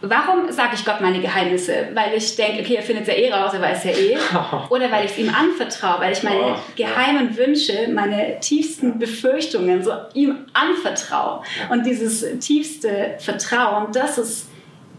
Warum 0.08 0.50
sage 0.50 0.74
ich 0.74 0.84
Gott 0.84 1.00
meine 1.00 1.20
Geheimnisse? 1.20 1.88
Weil 1.94 2.14
ich 2.14 2.36
denke, 2.36 2.62
okay, 2.62 2.74
er 2.74 2.82
findet 2.82 3.08
es 3.08 3.14
ja 3.14 3.20
eh 3.20 3.32
raus, 3.32 3.52
er 3.54 3.60
weiß 3.60 3.84
ja 3.84 3.90
eh. 3.90 4.16
Oder 4.70 4.90
weil 4.90 5.04
ich 5.04 5.12
es 5.12 5.18
ihm 5.18 5.32
anvertraue, 5.34 6.00
weil 6.00 6.12
ich 6.12 6.22
meine 6.22 6.56
geheimen 6.76 7.36
Wünsche, 7.36 7.88
meine 7.92 8.38
tiefsten 8.40 8.98
Befürchtungen 8.98 9.82
so 9.82 9.92
ihm 10.14 10.46
anvertraue. 10.52 11.42
Und 11.70 11.86
dieses 11.86 12.24
tiefste 12.40 13.14
Vertrauen, 13.18 13.92
das 13.92 14.18
ist, 14.18 14.48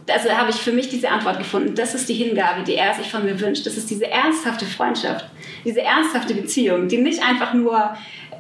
also 0.10 0.30
habe 0.30 0.50
ich 0.50 0.58
für 0.58 0.72
mich 0.72 0.90
diese 0.90 1.10
Antwort 1.10 1.38
gefunden. 1.38 1.76
Das 1.76 1.94
ist 1.94 2.10
die 2.10 2.14
Hingabe, 2.14 2.64
die 2.64 2.76
er 2.76 2.94
sich 2.94 3.10
von 3.10 3.26
mir 3.26 3.40
wünscht. 3.40 3.66
Das 3.66 3.78
ist 3.78 3.90
diese 3.90 4.10
ernsthafte 4.10 4.66
Freundschaft, 4.66 5.26
diese 5.66 5.82
ernsthafte 5.82 6.34
Beziehung, 6.34 6.88
die 6.88 6.98
nicht 6.98 7.24
einfach 7.24 7.54
nur 7.54 7.96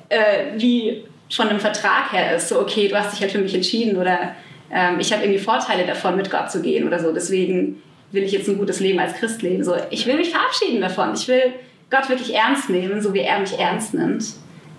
äh, 0.10 0.58
wie 0.58 1.03
von 1.30 1.49
einem 1.49 1.60
Vertrag 1.60 2.12
her 2.13 2.36
ist, 2.36 2.49
so 2.49 2.60
okay, 2.60 2.88
du 2.88 2.95
hast 2.97 3.13
dich 3.13 3.21
halt 3.21 3.32
für 3.32 3.39
mich 3.39 3.53
entschieden 3.53 3.97
oder 3.97 4.36
ähm, 4.71 4.99
ich 4.99 5.12
habe 5.13 5.23
irgendwie 5.23 5.39
Vorteile 5.39 5.86
davon, 5.86 6.15
mit 6.15 6.30
Gott 6.30 6.51
zu 6.51 6.62
gehen 6.62 6.88
oder 6.88 6.99
so. 6.99 7.12
Deswegen 7.12 7.82
will 8.12 8.23
ich 8.23 8.32
jetzt 8.32 8.47
ein 8.47 8.58
gutes 8.58 8.80
Leben 8.80 8.99
als 8.99 9.13
Christ 9.13 9.41
leben. 9.41 9.63
So, 9.63 9.75
ich 9.89 10.06
will 10.06 10.15
mich 10.15 10.30
verabschieden 10.30 10.82
davon. 10.82 11.13
Ich 11.13 11.27
will 11.27 11.53
Gott 11.89 12.10
wirklich 12.10 12.34
ernst 12.34 12.69
nehmen, 12.69 13.01
so 13.01 13.13
wie 13.13 13.19
er 13.19 13.39
mich 13.39 13.58
ernst 13.58 13.93
nimmt. 13.93 14.25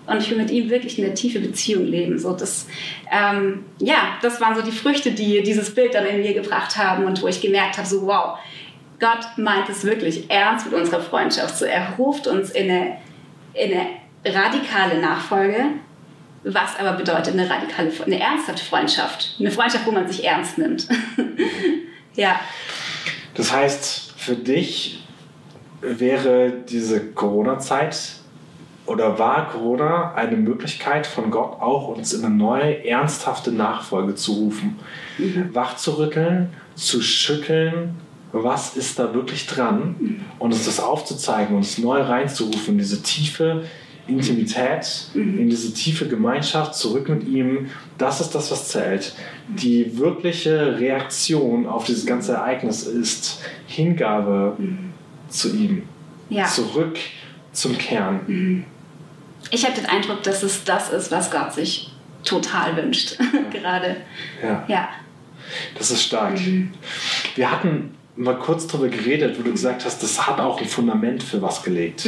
Und 0.05 0.17
ich 0.17 0.29
will 0.31 0.37
mit 0.37 0.49
ihm 0.49 0.69
wirklich 0.69 0.97
eine 0.97 1.13
tiefe 1.13 1.39
Beziehung 1.39 1.85
leben. 1.85 2.17
So, 2.17 2.33
das, 2.33 2.67
ähm, 3.11 3.65
ja, 3.79 4.17
das 4.21 4.41
waren 4.41 4.55
so 4.55 4.61
die 4.61 4.71
Früchte, 4.71 5.11
die 5.11 5.43
dieses 5.43 5.73
Bild 5.73 5.93
dann 5.93 6.05
in 6.05 6.21
mir 6.21 6.33
gebracht 6.33 6.77
haben 6.77 7.05
und 7.05 7.21
wo 7.21 7.27
ich 7.27 7.41
gemerkt 7.41 7.77
habe, 7.77 7.87
so 7.87 8.07
wow, 8.07 8.39
Gott 8.99 9.37
meint 9.37 9.69
es 9.69 9.83
wirklich 9.83 10.29
ernst 10.29 10.65
mit 10.65 10.79
unserer 10.79 11.01
Freundschaft. 11.01 11.57
So, 11.57 11.65
er 11.65 11.93
ruft 11.97 12.25
uns 12.25 12.49
in 12.49 12.71
eine, 12.71 12.97
in 13.53 13.71
eine 13.71 13.87
radikale 14.25 14.99
Nachfolge, 14.99 15.65
was 16.43 16.77
aber 16.79 16.93
bedeutet 16.93 17.33
eine 17.33 17.49
radikale, 17.49 17.91
eine 18.05 18.19
ernsthafte 18.19 18.63
Freundschaft. 18.63 19.35
Eine 19.39 19.51
Freundschaft, 19.51 19.85
wo 19.85 19.91
man 19.91 20.07
sich 20.07 20.23
ernst 20.23 20.57
nimmt. 20.57 20.87
ja. 22.15 22.39
Das 23.33 23.51
heißt, 23.51 24.13
für 24.17 24.35
dich 24.35 25.03
wäre 25.81 26.51
diese 26.67 27.05
Corona-Zeit 27.11 27.97
oder 28.85 29.19
war 29.19 29.49
Corona 29.49 30.13
eine 30.15 30.35
Möglichkeit 30.35 31.05
von 31.05 31.29
Gott 31.29 31.61
auch 31.61 31.89
uns 31.89 32.13
in 32.13 32.25
eine 32.25 32.33
neue, 32.33 32.85
ernsthafte 32.85 33.51
Nachfolge 33.51 34.15
zu 34.15 34.33
rufen, 34.33 34.79
wachzurütteln, 35.53 36.49
zu 36.75 37.01
schütteln, 37.01 37.95
was 38.31 38.75
ist 38.75 38.99
da 38.99 39.13
wirklich 39.13 39.47
dran 39.47 40.23
und 40.39 40.53
uns 40.53 40.65
das 40.65 40.79
aufzuzeigen, 40.79 41.55
uns 41.55 41.77
neu 41.77 42.01
reinzurufen, 42.01 42.77
diese 42.77 43.01
tiefe 43.01 43.63
Intimität, 44.09 45.07
in 45.13 45.49
diese 45.49 45.73
tiefe 45.73 46.07
Gemeinschaft, 46.07 46.75
zurück 46.75 47.07
mit 47.09 47.27
ihm, 47.27 47.69
das 47.97 48.21
ist 48.21 48.31
das, 48.35 48.51
was 48.51 48.67
zählt. 48.67 49.13
Die 49.47 49.97
wirkliche 49.97 50.79
Reaktion 50.79 51.65
auf 51.65 51.85
dieses 51.85 52.05
ganze 52.05 52.33
Ereignis 52.33 52.83
ist 52.83 53.41
Hingabe 53.67 54.57
zu 55.29 55.55
ihm, 55.55 55.83
ja. 56.29 56.45
zurück 56.45 56.97
zum 57.51 57.77
Kern. 57.77 58.65
Ich 59.51 59.65
habe 59.65 59.75
den 59.75 59.85
Eindruck, 59.85 60.23
dass 60.23 60.43
es 60.43 60.63
das 60.63 60.91
ist, 60.91 61.11
was 61.11 61.31
Gott 61.31 61.53
sich 61.53 61.91
total 62.23 62.75
wünscht. 62.75 63.17
Gerade. 63.51 63.97
Ja, 64.43 64.65
Ja. 64.67 64.89
das 65.77 65.91
ist 65.91 66.03
stark. 66.03 66.39
Wir 67.35 67.51
hatten 67.51 67.95
mal 68.15 68.37
kurz 68.37 68.67
darüber 68.67 68.89
geredet, 68.89 69.39
wo 69.39 69.43
du 69.43 69.51
gesagt 69.51 69.85
hast, 69.85 70.03
das 70.03 70.27
hat 70.27 70.39
auch 70.39 70.59
ein 70.59 70.67
Fundament 70.67 71.23
für 71.23 71.41
was 71.41 71.63
gelegt. 71.63 72.07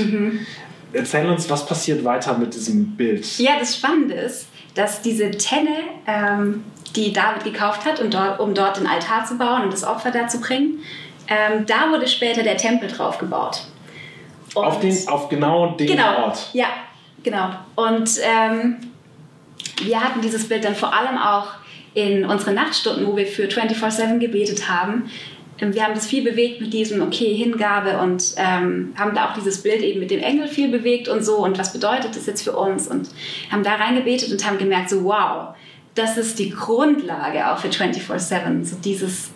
Erzähl 0.94 1.28
uns, 1.28 1.50
was 1.50 1.66
passiert 1.66 2.04
weiter 2.04 2.38
mit 2.38 2.54
diesem 2.54 2.96
Bild? 2.96 3.26
Ja, 3.38 3.54
das 3.60 3.76
Spannende 3.76 4.16
ist, 4.16 4.48
dass 4.76 5.02
diese 5.02 5.32
Tenne, 5.32 5.76
ähm, 6.08 6.64
die 6.96 7.14
David 7.14 7.44
gekauft 7.44 7.86
hat, 7.86 8.00
und 8.00 8.14
dort, 8.14 8.40
um 8.40 8.54
dort 8.54 8.78
den 8.78 8.88
Altar 8.88 9.26
zu 9.26 9.38
bauen 9.38 9.64
und 9.64 9.74
das 9.74 9.84
Opfer 9.84 10.12
da 10.12 10.28
zu 10.28 10.42
bringen, 10.42 10.80
ähm, 11.28 11.66
da 11.66 11.90
wurde 11.90 12.08
später 12.08 12.44
der 12.44 12.58
Tempel 12.58 12.90
drauf 12.90 13.18
gebaut. 13.18 13.64
Und 14.54 14.66
Auf, 14.66 14.80
den, 14.82 15.08
auf 15.08 15.30
genau 15.30 15.76
den 15.76 15.88
genau, 15.88 16.24
Ort. 16.26 16.50
Ja, 16.52 16.68
genau. 17.24 17.52
Und 17.76 18.10
ähm, 18.22 18.78
wir 19.84 20.02
hatten 20.02 20.22
dieses 20.22 20.50
Bild 20.50 20.66
dann 20.66 20.76
vor 20.76 20.94
allem 20.94 21.18
auch 21.18 21.48
in 21.94 22.26
unseren 22.26 22.56
Nachtstunden, 22.56 23.06
wo 23.08 23.16
wir 23.16 23.28
für 23.28 23.48
24-7 23.48 24.20
gebetet 24.20 24.70
haben, 24.70 25.10
wir 25.62 25.84
haben 25.84 25.94
das 25.94 26.08
viel 26.08 26.24
bewegt 26.24 26.60
mit 26.60 26.74
diesem, 26.74 27.02
okay, 27.02 27.36
Hingabe 27.36 28.00
und 28.00 28.34
ähm, 28.38 28.94
haben 28.98 29.14
da 29.14 29.30
auch 29.30 29.34
dieses 29.34 29.62
Bild 29.62 29.82
eben 29.82 30.00
mit 30.00 30.10
dem 30.10 30.20
Engel 30.20 30.48
viel 30.48 30.70
bewegt 30.70 31.08
und 31.08 31.24
so 31.24 31.38
und 31.38 31.60
was 31.60 31.72
bedeutet 31.72 32.16
das 32.16 32.26
jetzt 32.26 32.42
für 32.42 32.54
uns 32.54 32.88
und 32.88 33.10
haben 33.52 33.64
da 33.64 33.76
reingebetet 33.76 34.32
und 34.32 34.46
haben 34.46 34.58
gemerkt, 34.58 34.90
so 34.90 35.04
wow, 35.04 35.56
das 35.94 36.18
ist 36.18 36.40
die 36.40 36.50
Grundlage 36.50 37.52
auch 37.52 37.60
für 37.60 37.68
24-7, 37.68 38.66
so 38.66 38.76
dieses, 38.84 39.30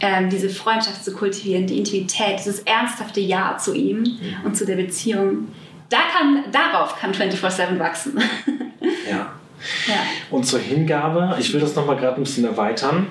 ähm, 0.00 0.28
diese 0.28 0.48
Freundschaft 0.48 1.04
zu 1.04 1.12
kultivieren, 1.12 1.66
die 1.66 1.78
Intimität, 1.78 2.40
dieses 2.40 2.60
ernsthafte 2.60 3.20
Ja 3.20 3.56
zu 3.56 3.74
ihm 3.74 4.00
mhm. 4.00 4.36
und 4.44 4.56
zu 4.56 4.66
der 4.66 4.76
Beziehung. 4.76 5.48
Da 5.88 5.98
kann, 6.12 6.44
darauf 6.52 6.96
kann 6.98 7.12
24-7 7.12 7.78
wachsen. 7.78 8.18
ja. 9.10 9.32
ja. 9.86 9.94
Und 10.30 10.44
zur 10.46 10.60
Hingabe, 10.60 11.36
ich 11.38 11.52
will 11.52 11.60
das 11.60 11.74
nochmal 11.74 11.96
gerade 11.96 12.16
ein 12.16 12.24
bisschen 12.24 12.44
erweitern. 12.44 13.08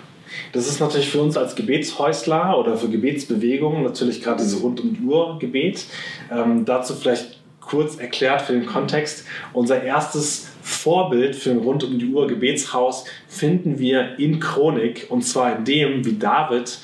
Das 0.52 0.68
ist 0.68 0.80
natürlich 0.80 1.10
für 1.10 1.22
uns 1.22 1.38
als 1.38 1.56
Gebetshäusler 1.56 2.58
oder 2.58 2.78
für 2.78 2.90
Gebetsbewegungen 2.90 3.84
natürlich 3.84 4.22
gerade 4.22 4.44
diese 4.44 4.58
rund 4.58 4.80
um 4.82 4.94
die 4.94 5.02
Uhr 5.02 5.38
Gebet. 5.40 5.86
Ähm, 6.32 6.66
dazu 6.66 6.96
vielleicht 6.96 7.40
kurz 7.62 7.98
erklärt 7.98 8.42
für 8.42 8.54
den 8.54 8.66
Kontext. 8.66 9.26
Unser 9.54 9.84
erstes 9.84 10.50
Vorbild 10.62 11.36
für 11.36 11.52
ein 11.52 11.60
rund 11.60 11.84
um 11.84 12.00
die 12.00 12.08
Uhr 12.08 12.28
Gebetshaus 12.28 13.06
finden 13.28 13.80
wir 13.80 14.18
in 14.18 14.40
Chronik 14.40 15.08
und 15.10 15.24
zwar 15.24 15.58
in 15.58 15.66
dem, 15.66 16.06
wie 16.06 16.18
David 16.18 16.80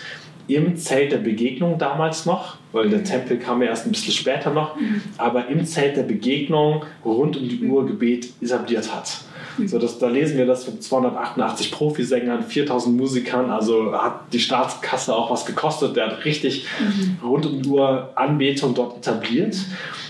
im 0.47 0.77
Zelt 0.77 1.12
der 1.12 1.17
Begegnung 1.17 1.79
damals 1.79 2.25
noch, 2.25 2.58
weil 2.71 2.89
der 2.89 3.03
Tempel 3.03 3.38
kam 3.39 3.62
ja 3.63 3.69
erst 3.69 3.88
ein 3.88 3.91
bisschen 3.91 4.13
später 4.13 4.51
noch, 4.51 4.75
aber 5.17 5.47
im 5.47 5.65
Zelt 5.65 5.97
der 5.97 6.03
Begegnung 6.03 6.84
rund 7.03 7.36
um 7.38 7.49
die 7.49 7.63
Uhr 7.63 7.86
Gebet 7.88 8.29
etabliert 8.41 8.93
hat. 8.95 9.21
So, 9.65 9.80
das, 9.80 10.00
da 10.00 10.08
lesen 10.08 10.38
wir 10.38 10.46
das 10.46 10.65
von 10.65 10.80
288 10.80 11.72
Profisängern, 11.72 12.44
4000 12.44 12.96
Musikern, 12.96 13.50
also 13.50 13.94
hat 13.94 14.34
die 14.34 14.39
Staatskasse 14.39 15.15
auch 15.15 15.32
was 15.32 15.46
gekostet. 15.46 15.96
Der 15.96 16.08
hat 16.08 16.26
richtig 16.26 16.68
rund 17.24 17.46
um 17.46 17.62
die 17.62 17.70
Uhr 17.70 18.12
Anbetung 18.15 18.74
dort 18.74 18.98
etabliert. 18.98 19.56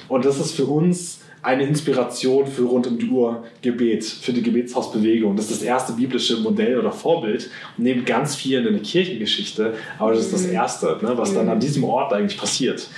Und 0.08 0.25
das 0.25 0.39
ist 0.39 0.53
für 0.53 0.65
uns 0.65 1.19
eine 1.45 1.63
Inspiration 1.63 2.47
für 2.47 2.63
rund 2.63 2.88
um 2.88 2.97
die 2.97 3.08
Uhr 3.08 3.43
Gebet, 3.62 4.03
für 4.03 4.34
die 4.34 4.41
Gebetshausbewegung. 4.41 5.36
Das 5.36 5.51
ist 5.51 5.62
das 5.62 5.67
erste 5.67 5.93
biblische 5.93 6.38
Modell 6.38 6.79
oder 6.79 6.91
Vorbild, 6.91 7.51
neben 7.77 8.03
ganz 8.03 8.36
vielen 8.36 8.65
in 8.65 8.73
der 8.73 8.81
Kirchengeschichte, 8.81 9.75
aber 9.99 10.13
das 10.13 10.21
ist 10.21 10.34
das 10.34 10.47
mhm. 10.47 10.53
erste, 10.53 10.97
ne, 11.03 11.13
was 11.15 11.36
dann 11.36 11.47
an 11.47 11.60
diesem 11.60 11.84
Ort 11.84 12.13
eigentlich 12.13 12.39
passiert. 12.39 12.89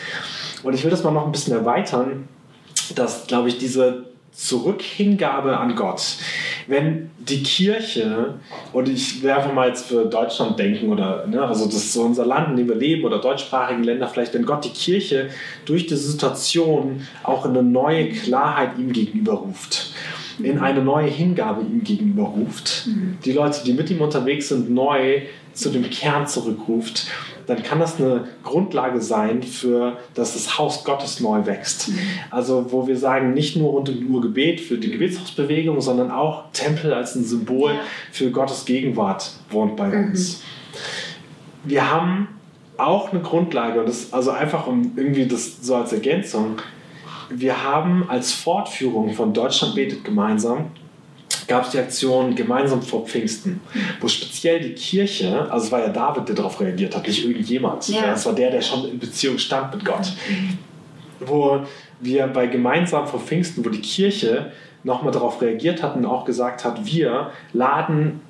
Und 0.63 0.73
ich 0.73 0.83
will 0.83 0.91
das 0.91 1.03
mal 1.03 1.11
noch 1.11 1.25
ein 1.25 1.31
bisschen 1.33 1.53
erweitern, 1.53 2.29
dass, 2.95 3.27
glaube 3.27 3.49
ich, 3.49 3.57
diese 3.57 4.05
Zurückhingabe 4.37 5.57
an 5.57 5.75
Gott. 5.75 6.17
Wenn 6.67 7.09
die 7.17 7.41
Kirche, 7.41 8.35
und 8.71 8.87
ich 8.87 9.27
einfach 9.27 9.51
mal 9.51 9.67
jetzt 9.67 9.87
für 9.87 10.05
Deutschland 10.05 10.59
denken, 10.59 10.89
oder 10.89 11.25
ne, 11.25 11.41
also 11.41 11.65
das 11.65 11.75
ist 11.75 11.93
so 11.93 12.03
unser 12.03 12.23
Land, 12.23 12.51
in 12.51 12.57
dem 12.57 12.67
wir 12.67 12.75
leben, 12.75 13.03
oder 13.03 13.19
deutschsprachigen 13.19 13.83
Länder 13.83 14.07
vielleicht, 14.07 14.35
wenn 14.35 14.45
Gott 14.45 14.63
die 14.63 14.69
Kirche 14.69 15.29
durch 15.65 15.87
diese 15.87 16.11
Situation 16.11 17.01
auch 17.23 17.45
in 17.45 17.51
eine 17.51 17.63
neue 17.63 18.09
Klarheit 18.09 18.77
ihm 18.77 18.93
gegenüber 18.93 19.33
ruft 19.33 19.91
in 20.39 20.59
eine 20.59 20.83
neue 20.83 21.07
Hingabe 21.07 21.61
ihm 21.61 21.83
gegenüber 21.83 22.25
ruft, 22.25 22.85
mhm. 22.85 23.17
die 23.25 23.31
Leute, 23.31 23.63
die 23.65 23.73
mit 23.73 23.89
ihm 23.89 24.01
unterwegs 24.01 24.49
sind, 24.49 24.69
neu 24.69 25.21
zu 25.53 25.71
dem 25.71 25.89
Kern 25.89 26.27
zurückruft 26.27 27.07
dann 27.47 27.63
kann 27.63 27.79
das 27.79 27.99
eine 27.99 28.27
Grundlage 28.43 29.01
sein 29.01 29.41
für, 29.41 29.97
dass 30.13 30.33
das 30.33 30.57
Haus 30.59 30.83
Gottes 30.83 31.21
neu 31.21 31.45
wächst. 31.45 31.89
Mhm. 31.89 31.99
Also 32.29 32.71
wo 32.71 32.87
wir 32.87 32.97
sagen, 32.97 33.33
nicht 33.33 33.55
nur 33.55 33.71
rund 33.71 33.89
um 33.89 33.95
die 33.95 34.05
Uhr 34.05 34.21
Gebet 34.21 34.59
für 34.59 34.77
die 34.77 34.91
Gebetshausbewegung, 34.91 35.81
sondern 35.81 36.11
auch 36.11 36.51
Tempel 36.51 36.93
als 36.93 37.15
ein 37.15 37.23
Symbol 37.23 37.71
ja. 37.71 37.79
für 38.11 38.31
Gottes 38.31 38.65
Gegenwart 38.65 39.31
wohnt 39.49 39.77
bei 39.77 39.87
mhm. 39.87 40.09
uns. 40.09 40.43
Wir 41.63 41.89
haben 41.89 42.27
auch 42.77 43.11
eine 43.11 43.21
Grundlage, 43.21 43.79
und 43.79 43.89
das 43.89 44.13
also 44.13 44.31
einfach 44.31 44.67
um 44.67 44.91
irgendwie 44.95 45.25
das 45.25 45.65
so 45.65 45.75
als 45.75 45.93
Ergänzung, 45.93 46.57
wir 47.29 47.63
haben 47.63 48.09
als 48.09 48.33
Fortführung 48.33 49.13
von 49.13 49.33
Deutschland 49.33 49.75
betet 49.75 50.03
gemeinsam 50.03 50.71
gab 51.47 51.65
es 51.65 51.71
die 51.71 51.79
Aktion 51.79 52.35
gemeinsam 52.35 52.81
vor 52.81 53.05
Pfingsten, 53.05 53.61
wo 54.01 54.07
speziell 54.07 54.59
die 54.59 54.73
Kirche, 54.73 55.49
also 55.49 55.65
es 55.67 55.71
war 55.71 55.79
ja 55.79 55.89
David, 55.89 56.27
der 56.27 56.35
darauf 56.35 56.59
reagiert 56.59 56.95
hat, 56.95 57.07
nicht 57.07 57.25
irgendjemand. 57.25 57.87
Ja. 57.87 58.13
Es 58.13 58.25
war 58.25 58.33
der, 58.33 58.51
der 58.51 58.61
schon 58.61 58.89
in 58.89 58.99
Beziehung 58.99 59.37
stand 59.37 59.73
mit 59.73 59.85
Gott. 59.85 60.13
Wo 61.19 61.61
wir 61.99 62.27
bei 62.27 62.47
gemeinsam 62.47 63.07
vor 63.07 63.19
Pfingsten, 63.19 63.65
wo 63.65 63.69
die 63.69 63.81
Kirche 63.81 64.51
nochmal 64.83 65.11
darauf 65.11 65.41
reagiert 65.41 65.81
hat 65.81 65.95
und 65.95 66.05
auch 66.05 66.25
gesagt 66.25 66.63
hat, 66.63 66.85
wir 66.85 67.31
laden 67.53 68.21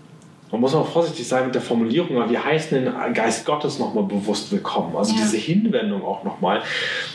man 0.51 0.61
muss 0.61 0.73
auch 0.73 0.87
vorsichtig 0.87 1.27
sein 1.27 1.45
mit 1.45 1.55
der 1.55 1.61
Formulierung, 1.61 2.17
aber 2.17 2.29
wir 2.29 2.43
heißen 2.43 2.85
den 2.85 3.13
Geist 3.13 3.45
Gottes 3.45 3.79
nochmal 3.79 4.05
bewusst 4.05 4.51
willkommen. 4.51 4.95
Also 4.95 5.13
ja. 5.13 5.19
diese 5.21 5.37
Hinwendung 5.37 6.05
auch 6.05 6.23
nochmal. 6.23 6.61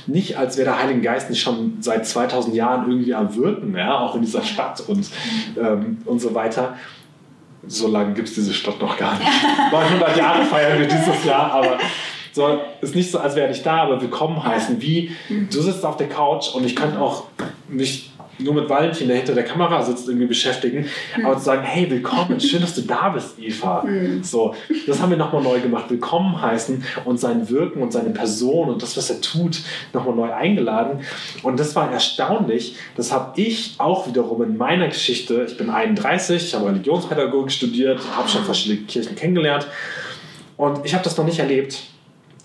Nicht, 0.06 0.36
als 0.36 0.58
wäre 0.58 0.70
der 0.70 0.82
Heilige 0.82 1.00
Geist 1.00 1.30
nicht 1.30 1.40
schon 1.40 1.78
seit 1.80 2.06
2000 2.06 2.54
Jahren 2.54 2.90
irgendwie 2.90 3.14
am 3.14 3.34
Wirken, 3.34 3.74
ja, 3.74 3.98
auch 4.00 4.14
in 4.16 4.22
dieser 4.22 4.42
Stadt 4.42 4.80
und, 4.86 5.08
ähm, 5.58 5.98
und 6.04 6.20
so 6.20 6.34
weiter. 6.34 6.76
So 7.66 7.88
lange 7.88 8.12
gibt 8.12 8.28
es 8.28 8.34
diese 8.34 8.52
Stadt 8.52 8.80
noch 8.80 8.98
gar 8.98 9.18
nicht. 9.18 9.30
900 9.72 10.16
Jahre 10.16 10.44
feiern 10.44 10.78
wir 10.78 10.86
dieses 10.86 11.24
Jahr, 11.24 11.52
aber 11.52 11.78
so, 12.32 12.60
ist 12.80 12.94
nicht 12.94 13.10
so, 13.10 13.18
als 13.18 13.36
wäre 13.36 13.48
nicht 13.48 13.64
da, 13.64 13.82
aber 13.82 14.00
willkommen 14.00 14.42
heißen. 14.42 14.80
Wie, 14.80 15.12
du 15.28 15.60
sitzt 15.60 15.84
auf 15.84 15.96
der 15.96 16.08
Couch 16.08 16.54
und 16.54 16.64
ich 16.64 16.74
könnte 16.74 16.98
auch 16.98 17.24
mich 17.68 18.11
nur 18.38 18.54
mit 18.54 18.68
Valentin, 18.68 19.08
der 19.08 19.18
hinter 19.18 19.34
der 19.34 19.44
Kamera 19.44 19.82
sitzt, 19.82 20.08
irgendwie 20.08 20.26
beschäftigen. 20.26 20.86
Mhm. 21.16 21.26
Aber 21.26 21.38
zu 21.38 21.44
sagen, 21.44 21.62
hey, 21.62 21.90
willkommen, 21.90 22.40
schön, 22.40 22.60
dass 22.60 22.74
du 22.74 22.82
da 22.82 23.10
bist, 23.10 23.38
Eva. 23.38 23.82
Mhm. 23.82 24.22
So, 24.22 24.54
das 24.86 25.00
haben 25.00 25.10
wir 25.10 25.16
nochmal 25.16 25.42
neu 25.42 25.60
gemacht. 25.60 25.84
Willkommen 25.88 26.40
heißen 26.40 26.84
und 27.04 27.18
sein 27.18 27.48
Wirken 27.48 27.82
und 27.82 27.92
seine 27.92 28.10
Person 28.10 28.68
und 28.70 28.82
das, 28.82 28.96
was 28.96 29.10
er 29.10 29.20
tut, 29.20 29.60
nochmal 29.92 30.14
neu 30.14 30.32
eingeladen. 30.32 31.00
Und 31.42 31.60
das 31.60 31.76
war 31.76 31.92
erstaunlich. 31.92 32.76
Das 32.96 33.12
habe 33.12 33.40
ich 33.40 33.74
auch 33.78 34.06
wiederum 34.06 34.42
in 34.42 34.56
meiner 34.56 34.88
Geschichte. 34.88 35.46
Ich 35.48 35.56
bin 35.56 35.70
31, 35.70 36.42
ich 36.42 36.54
habe 36.54 36.68
Religionspädagogik 36.68 37.52
studiert, 37.52 38.00
habe 38.16 38.28
schon 38.28 38.44
verschiedene 38.44 38.86
Kirchen 38.86 39.14
kennengelernt. 39.14 39.66
Und 40.56 40.84
ich 40.84 40.94
habe 40.94 41.04
das 41.04 41.16
noch 41.16 41.24
nicht 41.24 41.38
erlebt 41.38 41.91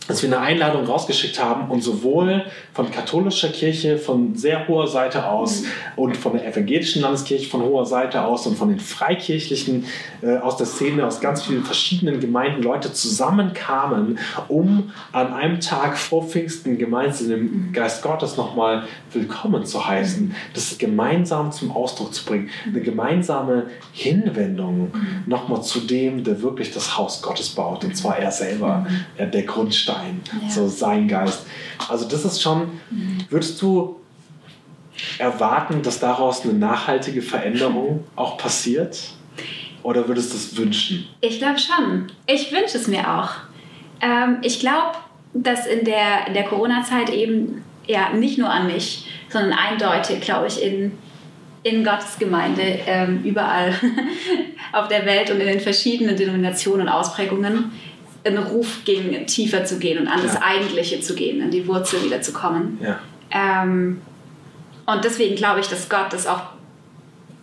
dass 0.08 0.24
wir 0.24 0.30
eine 0.30 0.40
Einladung 0.40 0.86
rausgeschickt 0.86 1.42
haben 1.44 1.70
und 1.70 1.82
sowohl 1.82 2.46
von 2.74 2.90
katholischer 2.92 3.50
Kirche 3.50 3.98
von 3.98 4.36
sehr 4.36 4.68
hoher 4.68 4.88
Seite 4.88 5.28
aus 5.28 5.62
mhm. 5.62 5.68
und 5.96 6.18
von 6.18 6.34
der 6.34 6.48
evangelischen 6.48 7.02
Landeskirche 7.02 7.50
von 7.50 7.62
hoher 7.62 7.86
Seite 7.86 8.24
aus 8.24 8.48
und 8.48 8.58
von 8.58 8.70
den 8.70 8.80
freikirchlichen 8.80 9.86
äh, 10.22 10.38
aus 10.38 10.58
der 10.58 10.66
Szene, 10.66 11.06
aus 11.06 11.20
ganz 11.20 11.44
vielen 11.44 11.64
verschiedenen 11.64 12.20
Gemeinden 12.20 12.64
Leute 12.64 12.94
zusammenkamen, 12.94 14.20
um 14.48 14.92
an 15.12 15.34
einem 15.34 15.60
Tag 15.60 15.98
vor 15.98 16.24
Pfingsten 16.24 16.78
gemeinsam 16.78 17.32
im 17.32 17.42
mhm. 17.68 17.74
Geist 17.74 18.02
Gottes 18.02 18.38
nochmal 18.38 18.84
willkommen 19.12 19.66
zu 19.66 19.86
heißen, 19.86 20.28
mhm. 20.28 20.36
das 20.54 20.78
gemeinsam 20.78 21.52
zum 21.52 21.72
Ausdruck 21.72 22.14
zu 22.14 22.26
bringen, 22.26 22.50
eine 22.66 22.82
gemeinsame 22.82 23.68
Hinwendung 23.92 24.92
nochmal 25.26 25.62
zu 25.64 25.82
dem, 25.82 26.24
der 26.24 26.42
wirklich 26.42 26.74
das 26.74 26.98
Haus 26.98 27.22
Gottes 27.22 27.50
baut, 27.50 27.84
und 27.84 27.96
zwar 27.96 28.18
er 28.18 28.32
selber, 28.32 28.86
der 29.18 29.44
Grundstein 29.44 29.97
sein, 29.98 30.22
ja. 30.42 30.50
so 30.50 30.68
sein 30.68 31.08
Geist. 31.08 31.46
Also 31.90 32.08
das 32.08 32.26
ist 32.26 32.42
schon, 32.42 32.80
würdest 33.30 33.62
du 33.62 33.98
erwarten, 35.18 35.82
dass 35.82 36.00
daraus 36.00 36.44
eine 36.44 36.54
nachhaltige 36.54 37.22
Veränderung 37.22 38.04
auch 38.16 38.38
passiert? 38.38 39.00
Oder 39.84 40.08
würdest 40.08 40.34
du 40.34 40.38
es 40.38 40.58
wünschen? 40.58 41.08
Ich 41.22 41.40
glaube 41.40 41.60
schon. 41.60 42.12
Ich 42.26 42.52
wünsche 42.52 42.78
es 42.78 42.88
mir 42.88 43.10
auch. 43.10 43.32
Ähm, 44.02 44.38
ich 44.42 44.60
glaube, 44.60 44.98
dass 45.34 45.66
in 45.66 45.86
der, 45.86 46.28
in 46.28 46.34
der 46.34 46.44
Corona-Zeit 46.44 47.10
eben 47.10 47.64
ja 47.86 48.12
nicht 48.14 48.38
nur 48.38 48.50
an 48.50 48.68
mich, 48.68 49.08
sondern 49.30 49.54
eindeutig, 49.54 50.22
glaube 50.22 50.48
ich, 50.48 50.62
in, 50.62 50.98
in 51.64 51.84
Gottes 51.84 52.18
Gemeinde 52.20 52.62
ähm, 52.86 53.22
überall 53.24 53.74
auf 54.74 54.88
der 54.88 55.06
Welt 55.06 55.32
und 55.32 55.40
in 55.40 55.48
den 55.48 55.60
verschiedenen 55.60 56.16
Denominationen 56.16 56.88
und 56.88 56.90
Ausprägungen 56.90 57.72
ein 58.28 58.38
Ruf 58.38 58.84
ging, 58.86 59.26
tiefer 59.26 59.66
zu 59.66 59.80
gehen 59.80 60.00
und 60.00 60.08
an 60.08 60.22
das 60.22 60.42
Eigentliche 60.42 61.02
zu 61.02 61.16
gehen, 61.16 61.42
an 61.42 61.52
die 61.52 61.68
Wurzel 61.68 62.04
wieder 62.04 62.22
zu 62.22 62.34
kommen. 62.34 62.80
Ja. 62.82 63.00
Ähm, 63.32 64.02
und 64.86 65.04
deswegen 65.04 65.36
glaube 65.36 65.60
ich, 65.60 65.68
dass 65.68 65.90
Gott 65.90 66.12
das 66.12 66.28
auch 66.28 66.42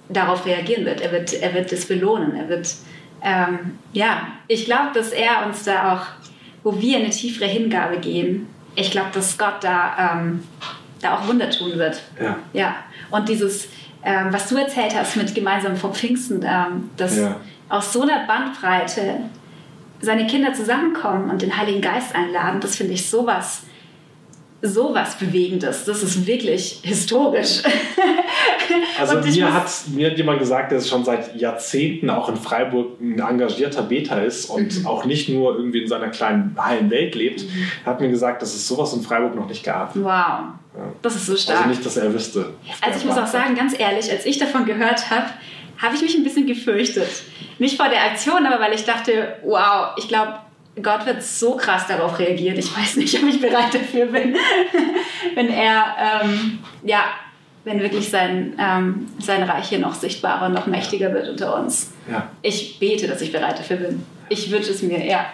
darauf 0.08 0.46
reagieren 0.46 0.84
wird. 0.84 1.00
Er 1.00 1.12
wird, 1.12 1.32
er 1.32 1.54
wird 1.54 1.72
das 1.72 1.86
belohnen. 1.86 2.36
Er 2.36 2.48
wird, 2.48 2.68
ähm, 3.22 3.78
ja, 3.92 4.28
ich 4.48 4.64
glaube, 4.64 4.90
dass 4.94 5.10
er 5.10 5.46
uns 5.46 5.64
da 5.64 5.94
auch, 5.94 6.06
wo 6.62 6.80
wir 6.80 6.98
eine 6.98 7.10
tiefere 7.10 7.48
Hingabe 7.48 7.98
gehen, 7.98 8.46
ich 8.76 8.90
glaube, 8.90 9.10
dass 9.12 9.38
Gott 9.38 9.62
da, 9.62 10.14
ähm, 10.14 10.42
da 11.00 11.16
auch 11.16 11.28
Wunder 11.28 11.50
tun 11.50 11.78
wird. 11.78 12.02
Ja. 12.20 12.38
ja. 12.52 12.76
Und 13.10 13.28
dieses, 13.28 13.68
ähm, 14.02 14.28
was 14.30 14.48
du 14.48 14.56
erzählt 14.56 14.94
hast 14.94 15.16
mit 15.16 15.34
gemeinsam 15.34 15.76
vor 15.76 15.94
Pfingsten, 15.94 16.44
ähm, 16.44 16.90
dass 16.96 17.18
ja. 17.18 17.36
aus 17.68 17.92
so 17.92 18.02
einer 18.02 18.26
Bandbreite 18.26 19.20
seine 20.00 20.26
Kinder 20.26 20.52
zusammenkommen 20.52 21.30
und 21.30 21.42
den 21.42 21.56
Heiligen 21.56 21.80
Geist 21.80 22.14
einladen, 22.14 22.60
das 22.60 22.76
finde 22.76 22.94
ich 22.94 23.08
sowas, 23.08 23.62
sowas 24.62 25.16
Bewegendes. 25.16 25.84
Das 25.84 26.02
ist 26.02 26.26
wirklich 26.26 26.80
historisch. 26.82 27.62
Also 28.98 29.18
mir 29.18 29.52
hat, 29.52 29.68
mir 29.94 30.10
hat 30.10 30.16
jemand 30.16 30.38
gesagt, 30.38 30.72
der 30.72 30.80
schon 30.80 31.04
seit 31.04 31.36
Jahrzehnten 31.36 32.08
auch 32.08 32.28
in 32.28 32.36
Freiburg 32.36 33.00
ein 33.00 33.18
engagierter 33.18 33.82
Beter 33.82 34.24
ist 34.24 34.46
und 34.46 34.80
mhm. 34.80 34.86
auch 34.86 35.04
nicht 35.04 35.28
nur 35.28 35.56
irgendwie 35.56 35.82
in 35.82 35.88
seiner 35.88 36.08
kleinen 36.08 36.56
heilen 36.58 36.90
Welt 36.90 37.14
lebt, 37.14 37.42
mhm. 37.42 37.66
hat 37.84 38.00
mir 38.00 38.08
gesagt, 38.08 38.40
dass 38.40 38.54
es 38.54 38.66
sowas 38.66 38.92
in 38.94 39.02
Freiburg 39.02 39.34
noch 39.34 39.48
nicht 39.48 39.64
gab. 39.64 39.94
Wow. 39.96 40.54
Das 41.02 41.14
ist 41.14 41.26
so 41.26 41.36
stark. 41.36 41.58
Also 41.58 41.70
nicht, 41.70 41.84
dass 41.84 41.96
er 41.96 42.12
wüsste. 42.12 42.54
Also 42.80 42.98
ich 42.98 43.04
muss 43.04 43.18
auch 43.18 43.26
sagen, 43.26 43.54
ganz 43.54 43.78
ehrlich, 43.78 44.10
als 44.10 44.24
ich 44.24 44.38
davon 44.38 44.64
gehört 44.64 45.10
habe, 45.10 45.26
habe 45.78 45.94
ich 45.94 46.02
mich 46.02 46.14
ein 46.14 46.24
bisschen 46.24 46.46
gefürchtet. 46.46 47.08
Nicht 47.58 47.76
vor 47.76 47.88
der 47.88 48.02
Aktion, 48.04 48.46
aber 48.46 48.60
weil 48.60 48.74
ich 48.74 48.84
dachte, 48.84 49.36
wow, 49.42 49.88
ich 49.96 50.08
glaube, 50.08 50.34
Gott 50.82 51.06
wird 51.06 51.22
so 51.22 51.56
krass 51.56 51.86
darauf 51.86 52.18
reagieren. 52.18 52.58
Ich 52.58 52.76
weiß 52.76 52.96
nicht, 52.96 53.16
ob 53.22 53.28
ich 53.28 53.40
bereit 53.40 53.72
dafür 53.72 54.06
bin, 54.06 54.36
wenn 55.34 55.48
er, 55.48 56.22
ähm, 56.22 56.58
ja, 56.82 57.04
wenn 57.64 57.80
wirklich 57.80 58.08
sein, 58.08 58.54
ähm, 58.58 59.08
sein 59.18 59.42
Reich 59.42 59.68
hier 59.68 59.78
noch 59.78 59.94
sichtbarer, 59.94 60.48
noch 60.48 60.66
mächtiger 60.66 61.12
wird 61.14 61.28
unter 61.28 61.58
uns. 61.58 61.92
Ja. 62.10 62.28
Ich 62.42 62.78
bete, 62.78 63.06
dass 63.06 63.20
ich 63.22 63.32
bereit 63.32 63.58
dafür 63.58 63.76
bin. 63.76 64.04
Ich 64.28 64.50
wünsche 64.50 64.72
es 64.72 64.82
mir, 64.82 65.04
ja. 65.04 65.26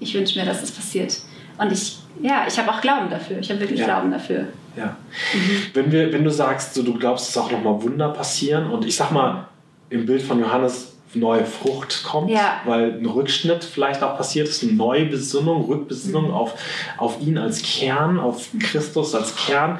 Ich 0.00 0.14
wünsche 0.14 0.38
mir, 0.38 0.44
dass 0.44 0.62
es 0.62 0.70
passiert. 0.70 1.16
Und 1.58 1.72
ich, 1.72 1.98
ja, 2.22 2.44
ich 2.46 2.58
habe 2.58 2.70
auch 2.70 2.80
Glauben 2.80 3.08
dafür. 3.10 3.38
Ich 3.38 3.50
habe 3.50 3.60
wirklich 3.60 3.80
ja. 3.80 3.86
Glauben 3.86 4.10
dafür. 4.10 4.48
Ja. 4.76 4.96
Mhm. 5.34 5.62
Wenn, 5.74 5.92
wir, 5.92 6.12
wenn 6.12 6.24
du 6.24 6.30
sagst, 6.30 6.74
so, 6.74 6.82
du 6.82 6.94
glaubst, 6.94 7.28
dass 7.28 7.42
auch 7.42 7.50
nochmal 7.50 7.82
Wunder 7.82 8.10
passieren 8.10 8.70
und 8.70 8.84
ich 8.84 8.94
sag 8.94 9.10
mal, 9.10 9.48
im 9.90 10.06
Bild 10.06 10.22
von 10.22 10.40
Johannes 10.40 10.92
neue 11.14 11.44
Frucht 11.44 12.04
kommt, 12.04 12.30
ja. 12.30 12.60
weil 12.66 12.98
ein 12.98 13.06
Rückschnitt 13.06 13.64
vielleicht 13.64 14.02
auch 14.02 14.16
passiert 14.16 14.48
ist, 14.48 14.62
eine 14.62 14.72
neue 14.72 15.06
Besinnung, 15.06 15.64
Rückbesinnung 15.64 16.28
mhm. 16.28 16.34
auf, 16.34 16.54
auf 16.98 17.20
ihn 17.20 17.38
als 17.38 17.62
Kern, 17.62 18.20
auf 18.20 18.48
Christus 18.60 19.14
als 19.14 19.34
Kern, 19.34 19.78